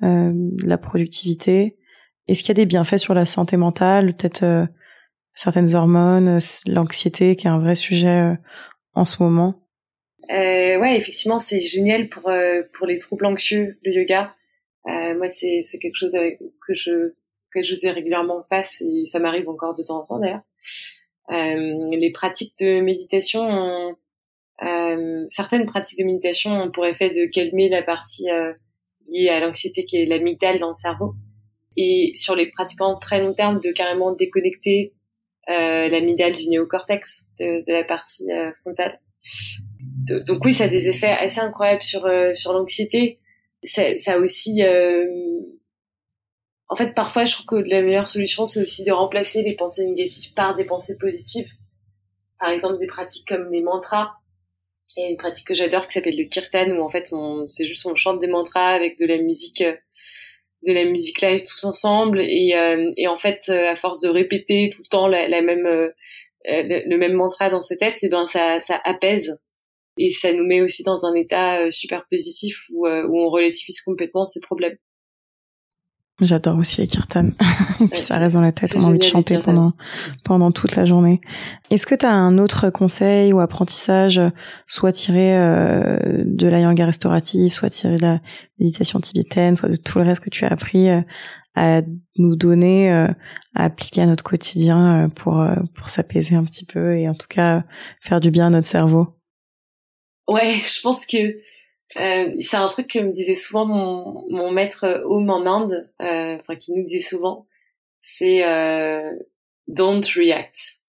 [0.00, 1.76] de la productivité.
[2.28, 4.68] Est-ce qu'il y a des bienfaits sur la santé mentale, peut-être
[5.34, 8.36] certaines hormones, l'anxiété qui est un vrai sujet
[8.94, 9.67] en ce moment?
[10.30, 14.34] Euh, ouais, effectivement, c'est génial pour euh, pour les troubles anxieux, le yoga.
[14.86, 16.16] Euh, moi, c'est c'est quelque chose
[16.66, 17.14] que je
[17.52, 20.42] que je faisais régulièrement en face et ça m'arrive encore de temps en temps d'ailleurs.
[21.30, 23.96] Euh, les pratiques de méditation, ont,
[24.62, 28.52] euh, certaines pratiques de méditation ont pour effet de calmer la partie euh,
[29.06, 31.14] liée à l'anxiété qui est l'amygdale dans le cerveau.
[31.76, 34.94] Et sur les pratiquants très long terme, de carrément déconnecter
[35.46, 38.28] l'amygdale du néocortex, de, de la partie
[38.60, 39.00] frontale
[40.26, 43.18] donc oui, ça a des effets assez incroyables sur euh, sur l'anxiété.
[43.64, 45.04] Ça, ça aussi, euh...
[46.68, 49.84] en fait, parfois, je trouve que la meilleure solution, c'est aussi de remplacer les pensées
[49.84, 51.50] négatives par des pensées positives.
[52.38, 54.12] Par exemple, des pratiques comme les mantras.
[54.96, 57.46] Il y a une pratique que j'adore qui s'appelle le kirtan, où en fait, on,
[57.48, 59.74] c'est juste on chante des mantras avec de la musique, euh,
[60.66, 64.70] de la musique live tous ensemble, et, euh, et en fait, à force de répéter
[64.72, 65.92] tout le temps la, la même
[66.44, 69.38] le, même mantra dans sa tête, et eh ben ça, ça apaise
[69.98, 73.30] et ça nous met aussi dans un état euh, super positif où, euh, où on
[73.30, 74.76] relativise complètement ces problèmes.
[76.20, 77.30] J'adore aussi les kirtans.
[77.80, 79.72] et puis ça reste dans la tête, on a envie de chanter pendant
[80.24, 81.20] pendant toute la journée.
[81.70, 84.20] Est-ce que tu as un autre conseil ou apprentissage,
[84.66, 88.20] soit tiré euh, de la yoga restaurative, soit tiré de la
[88.58, 90.88] méditation tibétaine, soit de tout le reste que tu as appris
[91.54, 91.82] à
[92.16, 93.14] nous donner, à
[93.54, 97.62] appliquer à notre quotidien pour pour s'apaiser un petit peu et en tout cas
[98.00, 99.17] faire du bien à notre cerveau?
[100.28, 101.40] Ouais, je pense que
[101.96, 106.36] euh, c'est un truc que me disait souvent mon, mon maître home en Inde, euh,
[106.36, 107.46] enfin qui nous disait souvent,
[108.02, 109.12] c'est euh,
[109.66, 110.82] don't react.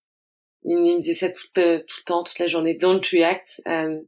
[0.65, 3.61] Il, me disait ça tout, tout le temps, toute la journée, don't react.
[3.67, 3.99] Euh,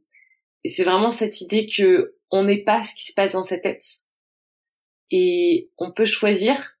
[0.64, 3.58] et c'est vraiment cette idée que on n'est pas ce qui se passe dans sa
[3.58, 3.84] tête.
[5.10, 6.76] Et on peut choisir,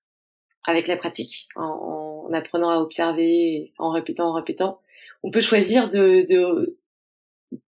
[0.64, 4.80] avec la pratique, en, en apprenant à observer, en répétant, en répétant,
[5.22, 6.78] on peut choisir de, de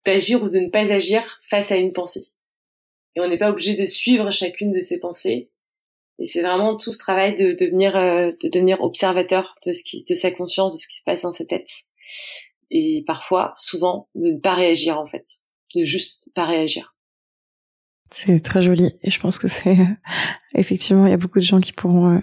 [0.04, 2.22] d'agir ou de ne pas agir face à une pensée.
[3.16, 5.50] Et on n'est pas obligé de suivre chacune de ces pensées.
[6.18, 10.04] Et c'est vraiment tout ce travail de devenir, euh, de devenir observateur de ce qui,
[10.04, 11.68] de sa conscience, de ce qui se passe dans sa tête.
[12.70, 15.24] Et parfois, souvent, de ne pas réagir en fait,
[15.74, 16.94] de juste pas réagir.
[18.10, 19.76] C'est très joli et je pense que c'est
[20.54, 22.20] effectivement il y a beaucoup de gens qui pourront euh,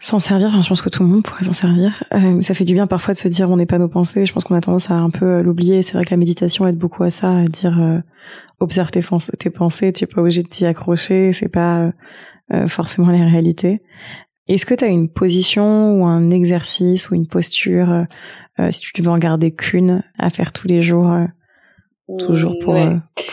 [0.00, 0.48] s'en servir.
[0.48, 2.02] Enfin, je pense que tout le monde pourrait s'en servir.
[2.14, 4.24] Euh, ça fait du bien parfois de se dire on n'est pas nos pensées.
[4.26, 5.82] Je pense qu'on a tendance à un peu euh, l'oublier.
[5.82, 7.98] C'est vrai que la méditation aide beaucoup à ça, à dire euh,
[8.60, 9.02] observe tes,
[9.38, 9.92] tes pensées.
[9.92, 11.32] Tu es pas obligé de t'y accrocher.
[11.32, 11.92] C'est pas
[12.52, 13.82] euh, forcément la réalité.
[14.48, 18.06] Est-ce que tu as une position ou un exercice ou une posture,
[18.70, 21.14] si tu veux en garder qu'une, à faire tous les jours,
[22.18, 22.74] toujours pour,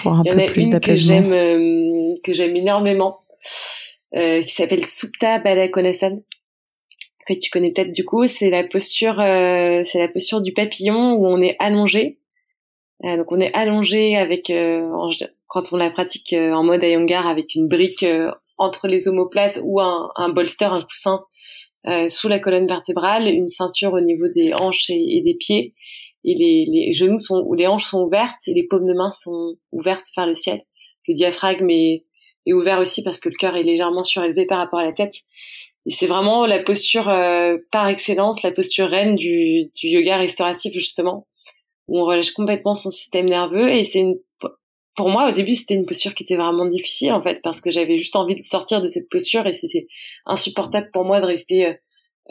[0.02, 3.16] pour un peu plus d'apaisement que j'aime que j'aime énormément,
[4.14, 6.20] qui s'appelle Supta Baddha Konasan
[7.26, 11.14] que tu connais peut-être du coup, c'est la posture, euh, c'est la posture du papillon
[11.14, 12.20] où on est allongé.
[13.04, 14.90] Euh, donc on est allongé avec, euh,
[15.48, 18.06] quand on la pratique en mode Iyengar avec une brique
[18.58, 21.26] entre les omoplates ou un, un bolster, un coussin
[22.08, 25.76] sous la colonne vertébrale, une ceinture au niveau des hanches et, des pieds.
[26.24, 29.12] et les, les genoux sont ou les hanches sont ouvertes et les paumes de main
[29.12, 30.62] sont ouvertes vers le ciel.
[31.08, 32.06] Le diaphragme est,
[32.48, 35.16] est ouvert aussi parce que le cœur est légèrement surélevé par rapport à la tête.
[35.86, 40.74] Et c'est vraiment la posture euh, par excellence, la posture reine du, du yoga restauratif
[40.74, 41.28] justement,
[41.88, 43.72] où on relâche complètement son système nerveux.
[43.72, 44.04] Et c'est
[44.96, 47.70] pour moi au début c'était une posture qui était vraiment difficile en fait parce que
[47.70, 49.88] j'avais juste envie de sortir de cette posture et c'était
[50.26, 51.74] insupportable pour moi de rester euh,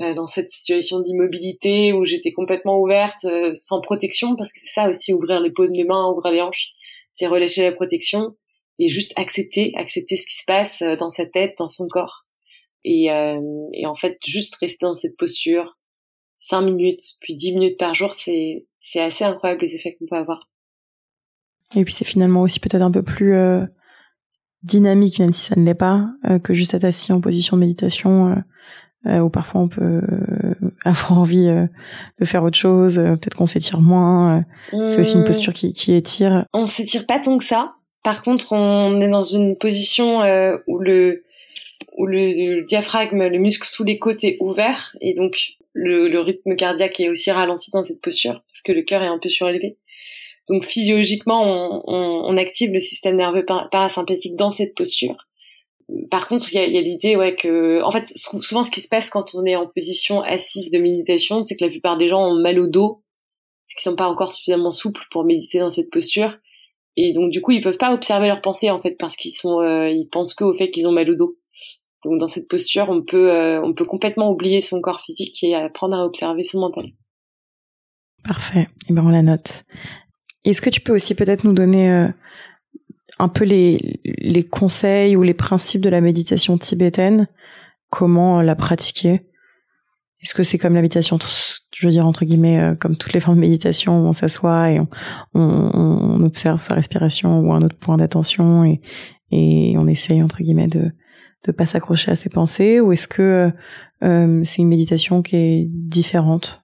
[0.00, 4.72] euh, dans cette situation d'immobilité où j'étais complètement ouverte, euh, sans protection, parce que c'est
[4.72, 6.72] ça aussi, ouvrir les paumes des mains, ouvrir les hanches,
[7.12, 8.34] c'est relâcher la protection
[8.80, 12.23] et juste accepter, accepter ce qui se passe euh, dans sa tête, dans son corps.
[12.84, 13.06] Et,
[13.72, 15.78] et en fait, juste rester dans cette posture,
[16.38, 20.16] cinq minutes, puis dix minutes par jour, c'est, c'est assez incroyable les effets qu'on peut
[20.16, 20.50] avoir.
[21.74, 23.34] Et puis c'est finalement aussi peut-être un peu plus
[24.62, 26.10] dynamique, même si ça ne l'est pas,
[26.42, 28.34] que juste être assis en position de méditation
[29.06, 31.66] euh, ou parfois on peut euh, avoir envie euh,
[32.18, 34.44] de faire autre chose, peut-être qu'on s'étire moins.
[34.70, 35.24] c'est aussi une mmh.
[35.24, 36.46] posture qui, qui étire.
[36.54, 37.74] On s'étire pas tant que ça.
[38.02, 40.20] Par contre, on est dans une position
[40.66, 41.22] où le
[41.94, 46.56] où le, diaphragme, le muscle sous les côtes est ouvert et donc le, le, rythme
[46.56, 49.76] cardiaque est aussi ralenti dans cette posture parce que le cœur est un peu surélevé.
[50.48, 55.16] Donc physiologiquement, on, on, on active le système nerveux parasympathique dans cette posture
[56.10, 58.80] par contre, il y a, y a l'idée, ouais, que, en fait, souvent, ce qui
[58.80, 62.08] se passe quand on est en position assise de méditation, c'est que la plupart des
[62.08, 63.02] gens ont mal au dos,
[63.66, 66.38] parce qu'ils sont pas encore suffisamment souples pour méditer dans cette posture,
[66.96, 69.60] et donc du coup, ils peuvent pas observer leurs pensées en fait, parce qu'ils sont,
[69.60, 71.36] euh, ils pensent que au fait qu'ils ont mal au dos.
[72.04, 75.54] Donc dans cette posture, on peut, euh, on peut complètement oublier son corps physique et
[75.54, 76.86] apprendre à observer son mental.
[78.22, 78.60] Parfait.
[78.60, 79.64] Et eh ben on la note.
[80.44, 82.08] Est-ce que tu peux aussi peut-être nous donner euh,
[83.18, 87.28] un peu les, les conseils ou les principes de la méditation tibétaine,
[87.90, 89.26] comment la pratiquer?
[90.22, 91.18] Est-ce que c'est comme la méditation,
[91.74, 94.70] je veux dire entre guillemets, euh, comme toutes les formes de méditation où on s'assoit
[94.70, 94.88] et on,
[95.34, 98.80] on, observe sa respiration ou un autre point d'attention et,
[99.30, 100.90] et on essaye entre guillemets de
[101.44, 103.50] de pas s'accrocher à ses pensées ou est-ce que
[104.02, 106.62] euh, c'est une méditation qui est différente?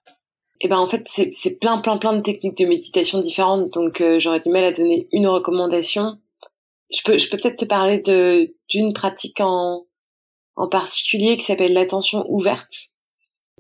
[0.62, 4.20] Eh ben en fait c'est plein plein plein de techniques de méditation différentes donc euh,
[4.20, 6.18] j'aurais du mal à donner une recommandation
[6.90, 8.02] je peux, je peux peut-être te parler
[8.68, 9.86] d'une pratique en,
[10.56, 12.88] en particulier qui s'appelle l'attention ouverte,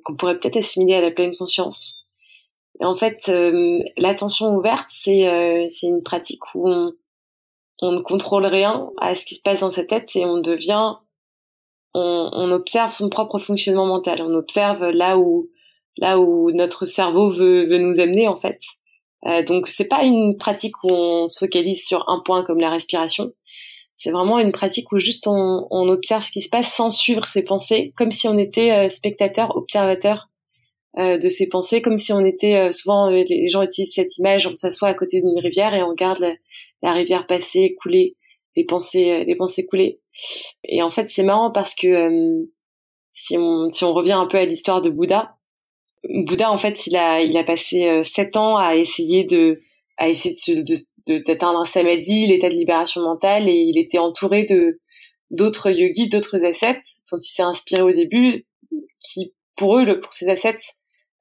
[0.04, 2.04] qu'on pourrait peut-être assimiler à la pleine conscience.
[2.80, 6.92] Et en fait, euh, l'attention ouverte, c'est euh, c'est une pratique où on,
[7.82, 10.94] on ne contrôle rien à ce qui se passe dans sa tête et on devient,
[11.94, 14.22] on, on observe son propre fonctionnement mental.
[14.22, 15.48] On observe là où
[15.96, 18.58] là où notre cerveau veut, veut nous amener en fait.
[19.26, 22.70] Euh, donc c'est pas une pratique où on se focalise sur un point comme la
[22.70, 23.32] respiration.
[23.98, 27.26] C'est vraiment une pratique où juste on, on, observe ce qui se passe sans suivre
[27.26, 30.30] ses pensées, comme si on était euh, spectateur, observateur
[30.98, 34.46] euh, de ses pensées, comme si on était euh, souvent les gens utilisent cette image,
[34.46, 36.32] on s'assoit à côté d'une rivière et on regarde la,
[36.82, 38.16] la, rivière passer, couler,
[38.56, 39.66] les pensées, les pensées.
[40.64, 42.48] Et en fait c'est marrant parce que
[43.12, 45.36] si on si on revient un peu à l'histoire de Bouddha,
[46.08, 49.60] Bouddha, en fait, il a, il a passé euh, sept ans à essayer de,
[49.98, 50.76] à essayer de,
[51.26, 54.80] d'atteindre un samadhi, l'état de libération mentale, et il était entouré de
[55.30, 56.82] d'autres yogis, d'autres ascètes
[57.12, 58.46] dont il s'est inspiré au début,
[59.00, 60.62] qui pour eux, pour ces ascètes,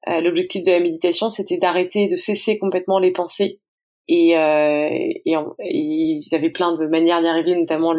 [0.08, 3.60] euh, l'objectif de la méditation, c'était d'arrêter, de cesser complètement les pensées.
[4.12, 7.92] Et, euh, et, et, ils avaient plein de manières d'y arriver, notamment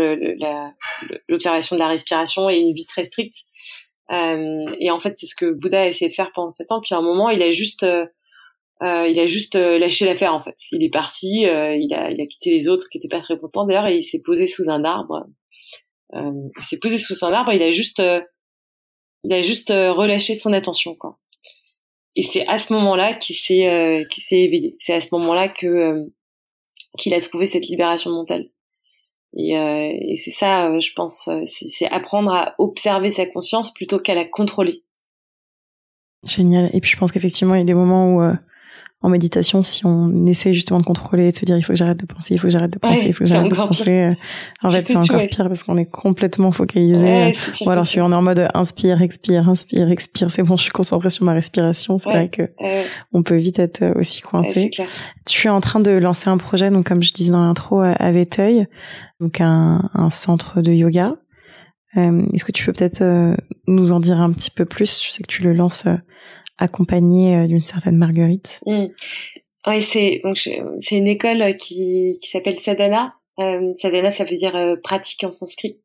[1.29, 3.45] l'observation de la respiration et une vie très stricte.
[4.11, 6.81] Euh, et en fait, c'est ce que Bouddha a essayé de faire pendant sept ans.
[6.81, 8.05] Puis à un moment, il a juste, euh,
[8.83, 10.57] euh il a juste euh, lâché l'affaire en fait.
[10.73, 13.37] Il est parti, euh, il a, il a quitté les autres qui étaient pas très
[13.37, 15.27] contents d'ailleurs, et il s'est posé sous un arbre.
[16.13, 17.53] il s'est posé sous un arbre.
[17.53, 18.03] Il a juste,
[19.23, 21.20] il a juste relâché son attention quoi.
[22.15, 24.75] Et c'est à ce moment-là qu'il s'est, qu'il s'est éveillé.
[24.79, 26.09] C'est à ce moment-là que
[26.97, 28.49] qu'il a trouvé cette libération mentale.
[29.37, 33.73] Et, euh, et c'est ça, euh, je pense, euh, c'est apprendre à observer sa conscience
[33.73, 34.83] plutôt qu'à la contrôler.
[36.25, 36.69] Génial.
[36.73, 38.21] Et puis je pense qu'effectivement, il y a des moments où
[39.03, 41.99] en méditation, si on essaie justement de contrôler de se dire il faut que j'arrête
[41.99, 44.13] de penser, il faut que j'arrête de penser, il faut que j'arrête de penser, euh,
[44.61, 46.95] en fait c'est encore pire parce qu'on est complètement focalisé.
[46.95, 47.33] Ouais,
[47.65, 50.71] ou alors si on est en mode inspire, expire, inspire, expire, c'est bon, je suis
[50.71, 52.43] concentrée sur ma respiration, c'est vrai que
[53.11, 54.69] on peut vite être euh, aussi coincé.
[55.25, 57.93] Tu es en train de lancer un projet, donc comme je disais dans l'intro, euh,
[57.97, 58.67] à Véteuil,
[59.19, 61.15] donc un, un centre de yoga.
[61.95, 63.03] Est-ce que tu peux peut-être
[63.67, 65.03] nous en dire un petit peu plus?
[65.05, 65.87] Je sais que tu le lances
[66.61, 68.59] accompagnée euh, d'une certaine Marguerite.
[68.65, 68.85] Mm.
[69.67, 73.15] Oui, c'est donc c'est une école qui qui s'appelle Sadhana.
[73.39, 75.77] Euh, Sadhana, ça veut dire euh, pratique en sanskrit.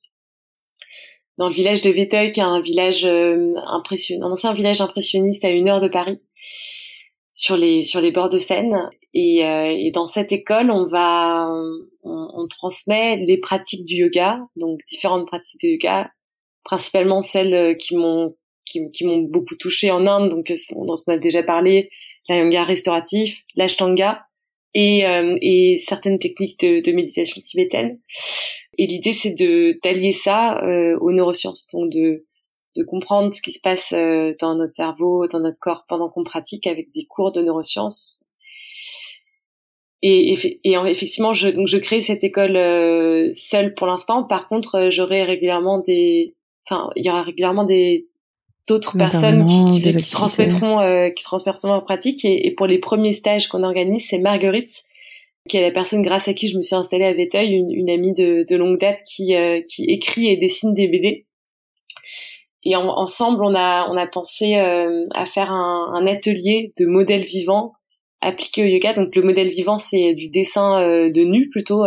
[1.39, 5.51] Dans le village de Véteuil, qui est un village impressionnant, un ancien village impressionniste à
[5.51, 6.19] une heure de Paris.
[7.35, 8.89] sur les sur les bords de Seine.
[9.13, 11.47] Et, et dans cette école, on va
[12.03, 16.11] on, on, transmet les pratiques du yoga, donc différentes pratiques de yoga,
[16.65, 18.35] principalement celles qui m'ont
[18.67, 21.89] qui, qui m'ont beaucoup touché en Inde, donc dont on a déjà parlé,
[22.29, 24.27] la yoga restauratif, l'ashtanga
[24.75, 27.99] et, euh, et certaines techniques de, de méditation tibétaine.
[28.77, 32.27] Et l'idée, c'est de d'allier ça euh, aux neurosciences, donc de
[32.77, 36.25] de comprendre ce qui se passe euh, dans notre cerveau, dans notre corps pendant qu'on
[36.25, 38.23] pratique avec des cours de neurosciences.
[40.03, 44.25] Et, et, et effectivement, je, donc je crée cette école euh, seule pour l'instant.
[44.25, 46.35] Par contre, j'aurai régulièrement des,
[46.69, 48.09] enfin, il y aura régulièrement des
[48.67, 52.79] d'autres personnes qui, qui, qui transmettront euh, qui transmettront en pratique et, et, pour les
[52.79, 54.83] premiers stages qu'on organise c'est Marguerite
[55.49, 57.91] qui est la personne grâce à qui je me suis installée à Véteuil une, une
[57.91, 61.27] amie de, de, longue date qui euh, qui écrit et dessine des BD
[62.65, 66.87] et en, ensemble on a on a pensé euh, à faire un, un, atelier de
[66.87, 67.73] modèles vivants
[68.21, 68.95] appliqués au yoga.
[68.95, 71.85] Donc le modèle vivant c'est du dessin euh, de nu plutôt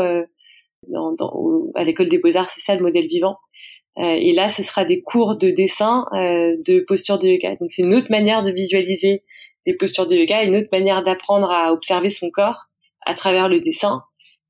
[0.87, 1.33] dans, dans,
[1.75, 3.35] à l'école des beaux arts c'est ça le modèle vivant.
[3.35, 7.55] euh, et là, ce sera des cours de dessin euh, de posture de yoga.
[7.57, 9.23] Donc c'est une autre manière de visualiser
[9.65, 12.67] les postures de yoga, une autre manière d'apprendre à observer son corps
[13.05, 14.03] à travers le dessin.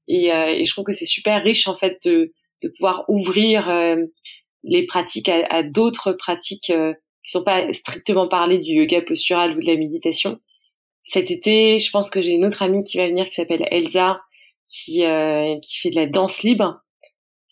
[0.07, 2.31] Et, euh, et je trouve que c'est super riche en fait de,
[2.61, 3.71] de pouvoir ouvrir
[4.63, 9.59] les pratiques à, à d'autres pratiques qui sont pas strictement parlées du yoga postural ou
[9.59, 10.39] de la méditation.
[11.01, 14.19] Cet été, je pense que j'ai une autre amie qui va venir qui s'appelle Elsa,
[14.67, 15.03] qui,
[15.63, 16.81] qui fait de la danse libre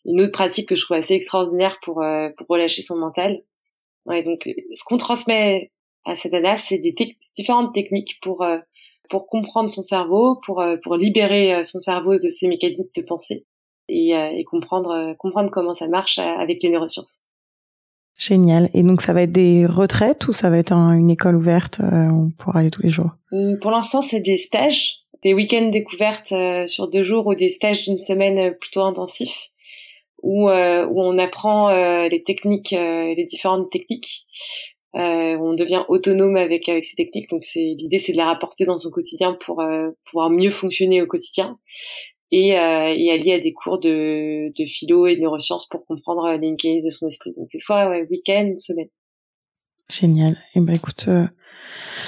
[0.07, 3.43] une autre pratique que je trouve assez extraordinaire pour euh, pour relâcher son mental.
[4.05, 5.71] Ouais, donc ce qu'on transmet
[6.05, 6.95] à cette Anna, c'est des
[7.35, 8.57] différentes techniques pour euh,
[9.09, 13.45] pour comprendre son cerveau, pour euh, pour libérer son cerveau de ses mécanismes de pensée
[13.89, 17.19] et, et comprendre comprendre comment ça marche avec les neurosciences.
[18.17, 18.69] Génial.
[18.73, 22.31] Et donc ça va être des retraites ou ça va être une école ouverte On
[22.31, 23.11] pourra aller tous les jours?
[23.31, 26.33] Hum, pour l'instant, c'est des stages, des week-ends découvertes
[26.65, 29.51] sur deux jours ou des stages d'une semaine plutôt intensifs
[30.21, 34.25] où, euh, où on apprend euh, les techniques, euh, les différentes techniques.
[34.93, 37.29] on devient autonome avec avec ces techniques.
[37.29, 39.63] Donc c'est l'idée, c'est de les rapporter dans son quotidien pour
[40.05, 41.57] pouvoir mieux fonctionner au quotidien
[42.31, 46.29] et, euh, et allier à des cours de, de philo et de neurosciences pour comprendre
[46.31, 47.31] les mécanismes de son esprit.
[47.37, 48.89] Donc c'est soit ouais, week-end ou semaine.
[49.89, 50.33] Génial.
[50.33, 51.07] Et eh ben écoute.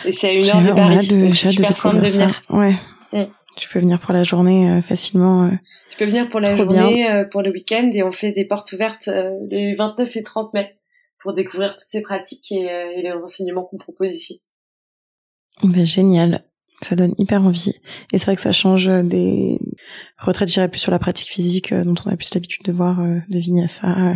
[0.05, 2.41] et c'est à une heure de Paris, donc c'est super simple de venir.
[2.49, 2.73] Ouais.
[3.13, 3.25] Mm.
[3.59, 5.47] Tu peux venir pour la journée euh, facilement.
[5.47, 5.51] Euh,
[5.89, 8.71] tu peux venir pour la journée, euh, pour le week-end, et on fait des portes
[8.71, 9.09] ouvertes
[9.49, 10.77] les 29 et 30 mai
[11.19, 14.41] pour découvrir toutes ces pratiques et, les enseignements qu'on propose ici.
[15.61, 16.45] Ben, génial.
[16.81, 17.73] Ça donne hyper envie.
[18.13, 19.59] Et c'est vrai que ça change des
[20.17, 22.97] retraites, je dirais plus sur la pratique physique dont on a plus l'habitude de voir
[23.01, 24.15] de Vinyasa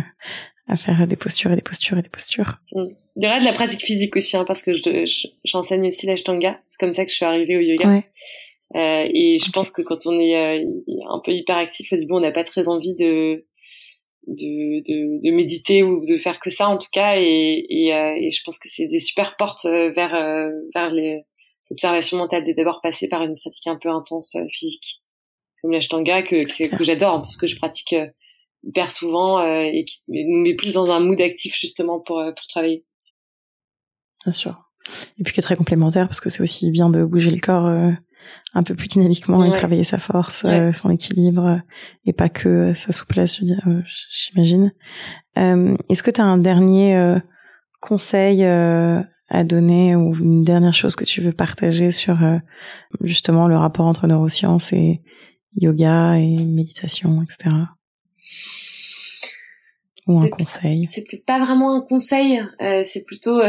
[0.66, 2.60] à faire des postures et des postures et des postures.
[2.72, 2.94] Mm.
[3.16, 4.72] Il y aura de la pratique physique aussi, hein, parce que
[5.44, 6.58] j'enseigne je, aussi l'ashtanga.
[6.68, 7.88] C'est comme ça que je suis arrivée au yoga.
[7.88, 8.04] Ouais.
[8.74, 10.66] Euh, et je pense que quand on est euh,
[11.08, 13.44] un peu hyperactif au début, on n'a pas très envie de,
[14.26, 17.16] de, de, de, méditer ou de faire que ça en tout cas.
[17.18, 20.92] Et, et, euh, et je pense que c'est des super portes vers, vers
[21.70, 25.02] l'observation mentale de d'abord passer par une pratique un peu intense physique,
[25.62, 27.94] comme l'ashtanga que, que, que j'adore parce que je pratique
[28.64, 32.84] hyper souvent et qui nous met plus dans un mood actif justement pour, pour travailler.
[34.24, 34.60] Bien sûr.
[35.18, 37.70] Et puis qui est très complémentaire parce que c'est aussi bien de bouger le corps
[38.54, 41.58] un peu plus dynamiquement et travailler sa force, euh, son équilibre euh,
[42.06, 43.40] et pas que euh, sa souplesse,
[44.08, 44.72] j'imagine.
[45.36, 47.18] Est-ce que tu as un dernier
[47.80, 52.16] conseil à donner ou une dernière chose que tu veux partager sur
[53.00, 55.02] justement le rapport entre neurosciences et
[55.56, 57.56] yoga et méditation, etc.
[60.06, 62.40] Ou un conseil C'est peut-être pas vraiment un conseil,
[62.84, 63.40] c'est plutôt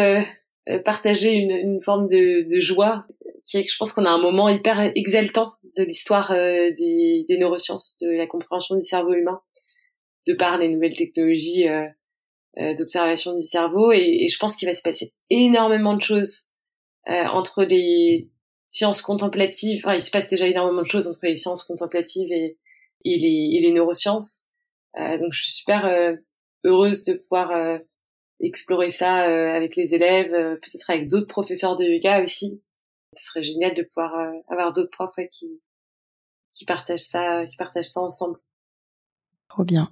[0.83, 3.05] partager une, une forme de, de joie
[3.45, 8.27] je pense qu'on a un moment hyper exaltant de l'histoire euh, des, neurosciences, de la
[8.27, 9.41] compréhension du cerveau humain,
[10.27, 11.88] de par les nouvelles technologies euh,
[12.60, 13.91] euh d'observation du cerveau.
[13.91, 16.51] Et, je pense qu'il va se passer énormément de choses
[17.08, 18.31] entre les
[18.69, 19.79] sciences contemplatives.
[19.84, 22.58] Enfin, il se passe déjà énormément de choses entre les sciences contemplatives et
[23.05, 24.48] les neurosciences.
[24.98, 26.17] donc, je suis super
[26.63, 27.79] heureuse de pouvoir
[28.39, 29.13] explorer ça
[29.54, 32.63] avec les élèves, peut-être avec d'autres professeurs de yoga aussi,
[33.15, 35.61] ce serait génial de pouvoir euh, avoir d'autres profs qui
[36.51, 38.39] qui partagent ça, qui partagent ça ensemble.
[39.49, 39.89] Trop bien.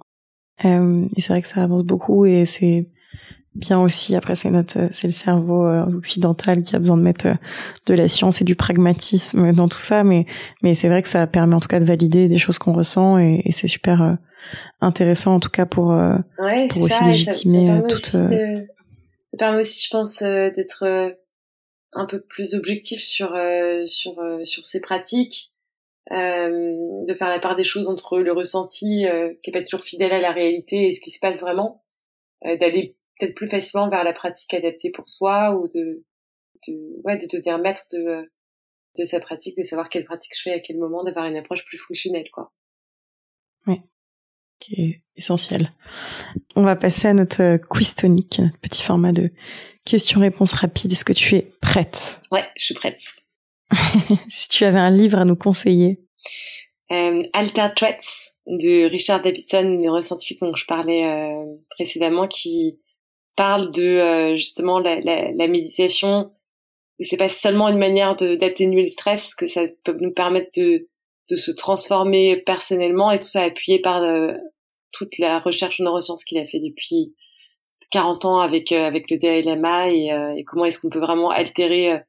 [0.64, 2.88] Euh, et c'est vrai que ça avance beaucoup et c'est
[3.54, 4.16] bien aussi.
[4.16, 7.26] Après, c'est notre, c'est le cerveau euh, occidental qui a besoin de mettre
[7.86, 10.24] de la science et du pragmatisme dans tout ça, mais
[10.62, 13.18] mais c'est vrai que ça permet en tout cas de valider des choses qu'on ressent
[13.18, 14.16] et, et c'est super
[14.80, 15.94] intéressant en tout cas pour
[16.70, 21.14] pour aussi légitimer ça, ça, aussi ça permet aussi, je pense, d'être
[21.94, 25.52] un peu plus objectif sur euh, sur euh, sur ces pratiques,
[26.12, 29.06] euh, de faire la part des choses entre le ressenti
[29.42, 31.84] qui est pas toujours fidèle à la réalité et ce qui se passe vraiment,
[32.42, 36.04] d'aller peut-être plus facilement vers la pratique adaptée pour soi ou de
[36.68, 38.30] de ouais de devenir maître de
[38.98, 41.64] de sa pratique, de savoir quelle pratique je fais à quel moment, d'avoir une approche
[41.64, 42.52] plus fonctionnelle quoi.
[43.66, 43.80] Oui
[44.64, 45.72] qui est essentiel.
[46.56, 49.30] On va passer à notre euh, quiz tonique, notre petit format de
[49.84, 50.92] questions-réponses rapides.
[50.92, 52.20] Est-ce que tu es prête?
[52.32, 53.00] Ouais, je suis prête.
[54.30, 56.00] si tu avais un livre à nous conseiller
[56.92, 62.78] euh, Alter Threats de Richard Davidson, neuroscientifique dont je parlais euh, précédemment, qui
[63.36, 66.30] parle de euh, justement la, la, la méditation.
[67.00, 70.88] C'est pas seulement une manière d'atténuer le stress, que ça peut nous permettre de
[71.30, 74.02] de se transformer personnellement et tout ça appuyé par
[74.94, 77.14] toute la recherche en neurosciences qu'il a fait depuis
[77.90, 81.00] 40 ans avec euh, avec le Dalai Lama et, euh, et comment est-ce qu'on peut
[81.00, 82.00] vraiment altérer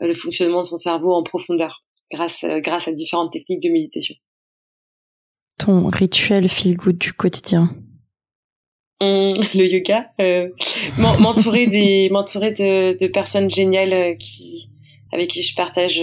[0.00, 4.14] le fonctionnement de son cerveau en profondeur grâce grâce à différentes techniques de méditation.
[5.58, 7.68] Ton rituel feel good du quotidien.
[9.00, 10.10] Hum, le yoga,
[10.98, 14.70] m'entourer des m'entourer de, de personnes géniales qui
[15.12, 16.02] avec qui je partage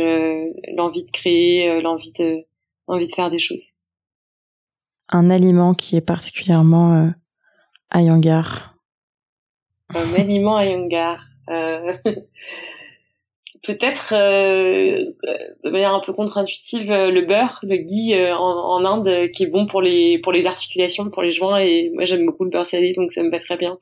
[0.75, 2.45] l'envie de créer, l'envie de
[2.87, 3.76] envie de faire des choses.
[5.09, 7.09] Un aliment qui est particulièrement euh,
[7.89, 8.75] à Yangar.
[9.93, 11.19] Un aliment à Yangar.
[11.49, 11.93] Euh...
[13.67, 15.11] Peut-être euh,
[15.63, 19.43] de manière un peu contre-intuitive euh, le beurre, le ghee euh, en, en, Inde qui
[19.43, 22.49] est bon pour les pour les articulations, pour les joints et moi j'aime beaucoup le
[22.49, 23.77] beurre salé donc ça me va très bien.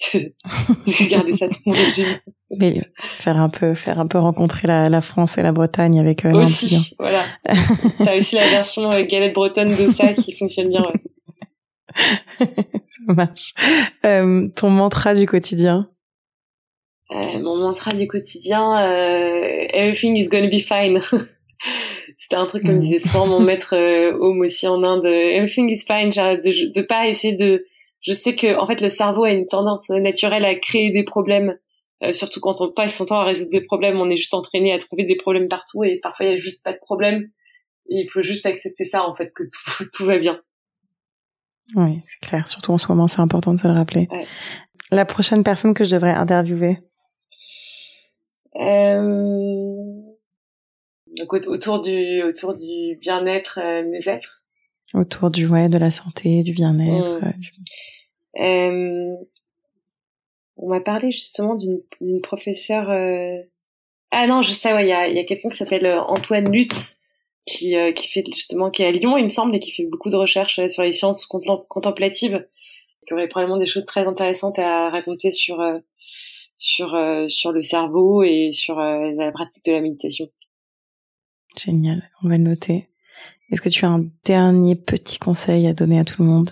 [1.10, 2.18] garder ça dans mon régime.
[2.58, 2.82] Mais
[3.16, 6.32] faire un peu, faire un peu rencontrer la, la France et la Bretagne avec euh,
[6.32, 7.22] Aussi, voilà.
[7.98, 10.82] T'as aussi la version euh, galette bretonne de ça qui fonctionne bien.
[10.82, 12.46] Ouais.
[13.14, 13.54] marche.
[14.04, 15.90] Euh, ton mantra du quotidien?
[17.10, 21.00] Euh, Mon mantra du quotidien, euh, everything is gonna be fine.
[22.18, 22.80] C'était un truc comme mm.
[22.80, 25.06] disait souvent mon maître euh, homme aussi en Inde.
[25.06, 26.12] Everything is fine.
[26.12, 27.64] J'arrête de, de pas essayer de
[28.00, 31.56] je sais que en fait le cerveau a une tendance naturelle à créer des problèmes
[32.02, 34.00] euh, surtout quand on passe son temps à résoudre des problèmes.
[34.00, 36.64] On est juste entraîné à trouver des problèmes partout et parfois il y a juste
[36.64, 37.28] pas de problème.
[37.86, 40.40] Il faut juste accepter ça en fait que tout, tout va bien.
[41.74, 42.48] Oui c'est clair.
[42.48, 44.06] Surtout en ce moment c'est important de se le rappeler.
[44.10, 44.26] Ouais.
[44.90, 46.78] la prochaine personne que je devrais interviewer?
[48.56, 49.74] Euh...
[51.16, 54.37] donc autour du autour du bien-être euh, mieux-être
[54.94, 57.32] autour du ouais de la santé du bien-être mmh.
[57.38, 57.50] du...
[58.40, 59.14] euh,
[60.56, 63.36] on m'a parlé justement d'une professeure euh...
[64.10, 66.50] ah non je sais ouais il y a, y a quelqu'un qui s'appelle euh, Antoine
[66.50, 67.00] Lutz
[67.44, 69.84] qui euh, qui fait justement qui est à Lyon il me semble et qui fait
[69.84, 72.46] beaucoup de recherches euh, sur les sciences contemplatives
[73.06, 75.62] qui aurait probablement des choses très intéressantes à raconter sur
[76.58, 76.88] sur
[77.28, 80.28] sur le cerveau et sur la pratique de la méditation.
[81.56, 82.90] Génial on va le noter
[83.50, 86.50] est-ce que tu as un dernier petit conseil à donner à tout le monde?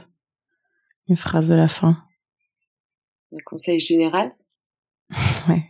[1.08, 2.02] Une phrase de la fin?
[3.32, 4.34] Un conseil général?
[5.48, 5.62] Ouais.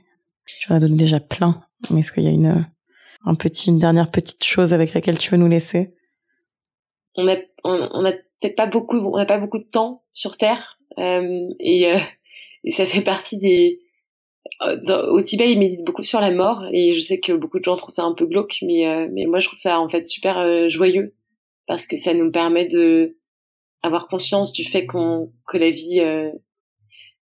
[0.47, 2.67] Tu en as donné déjà plein, mais est-ce qu'il y a une,
[3.25, 5.95] un petit, une dernière petite chose avec laquelle tu veux nous laisser?
[7.17, 10.37] On a, on, on a peut-être pas beaucoup, on n'a pas beaucoup de temps sur
[10.37, 11.99] Terre, euh, et, euh,
[12.65, 13.81] et ça fait partie des,
[14.61, 17.65] dans, au Tibet, ils méditent beaucoup sur la mort et je sais que beaucoup de
[17.65, 20.03] gens trouvent ça un peu glauque, mais euh, mais moi je trouve ça en fait
[20.05, 21.15] super euh, joyeux
[21.67, 23.19] parce que ça nous permet de
[23.83, 26.31] avoir conscience du fait qu'on que la vie euh,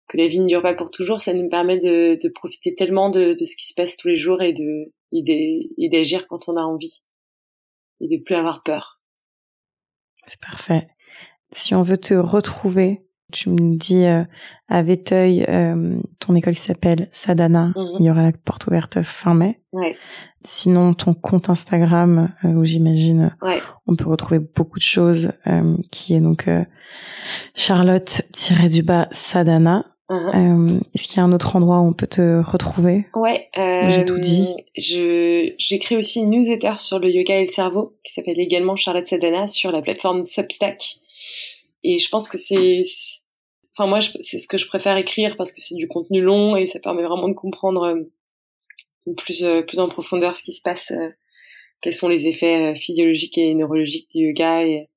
[0.09, 1.21] que la vie ne dure pas pour toujours.
[1.21, 4.17] Ça nous permet de, de profiter tellement de, de ce qui se passe tous les
[4.17, 7.03] jours et de et d'agir quand on a envie
[8.01, 9.01] et de plus avoir peur.
[10.27, 10.89] C'est parfait.
[11.53, 14.23] Si on veut te retrouver, tu me dis euh,
[14.69, 17.67] à Véteuil, euh, ton école s'appelle Sadana.
[17.69, 17.97] Mm -hmm.
[18.01, 19.61] Il y aura la porte ouverte fin mai.
[19.73, 19.97] Ouais.
[20.45, 23.61] Sinon, ton compte Instagram, euh, où j'imagine ouais.
[23.87, 25.33] on peut retrouver beaucoup de choses,
[25.91, 26.65] qui est donc euh,
[27.55, 29.85] Charlotte-du-bas Sadana.
[30.11, 30.81] Uh -huh.
[30.95, 33.07] Est-ce qu'il y a un autre endroit où on peut te retrouver?
[33.15, 33.49] Ouais,
[33.93, 34.49] j'ai tout dit.
[34.77, 39.09] Je j'écris aussi une newsletter sur le yoga et le cerveau qui s'appelle également Charlotte
[39.13, 40.81] Sadana sur la plateforme Substack.
[41.85, 42.83] Et je pense que c'est
[43.77, 46.67] enfin moi c'est ce que je préfère écrire parce que c'est du contenu long et
[46.67, 48.03] ça permet vraiment de comprendre euh,
[49.15, 51.11] plus euh, plus en profondeur ce qui se passe euh,
[51.81, 54.89] quels sont les effets physiologiques et neurologiques du yoga et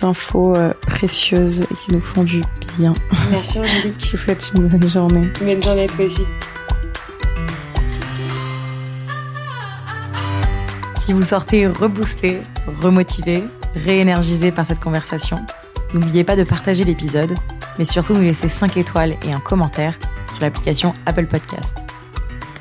[0.02, 2.42] infos euh, précieuses et qui nous font du
[2.78, 2.92] bien.
[3.30, 4.04] Merci Angélique.
[4.04, 5.28] Je vous souhaite une bonne journée.
[5.40, 6.24] Bonne journée à toi aussi.
[11.00, 12.38] Si vous sortez reboosté,
[12.82, 13.42] remotivé,
[13.74, 15.38] réénergisé par cette conversation,
[15.94, 17.34] n'oubliez pas de partager l'épisode,
[17.78, 19.98] mais surtout nous laisser 5 étoiles et un commentaire
[20.30, 21.74] sur l'application Apple Podcast.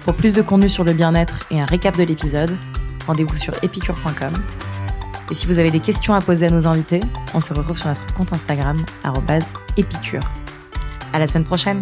[0.06, 2.56] Pour plus de contenu sur le bien-être et un récap de l'épisode,
[3.06, 4.32] rendez-vous sur epicure.com.
[5.30, 7.02] Et si vous avez des questions à poser à nos invités,
[7.34, 8.84] on se retrouve sur notre compte Instagram,
[9.76, 10.24] épicure.
[11.14, 11.80] À la semaine prochaine!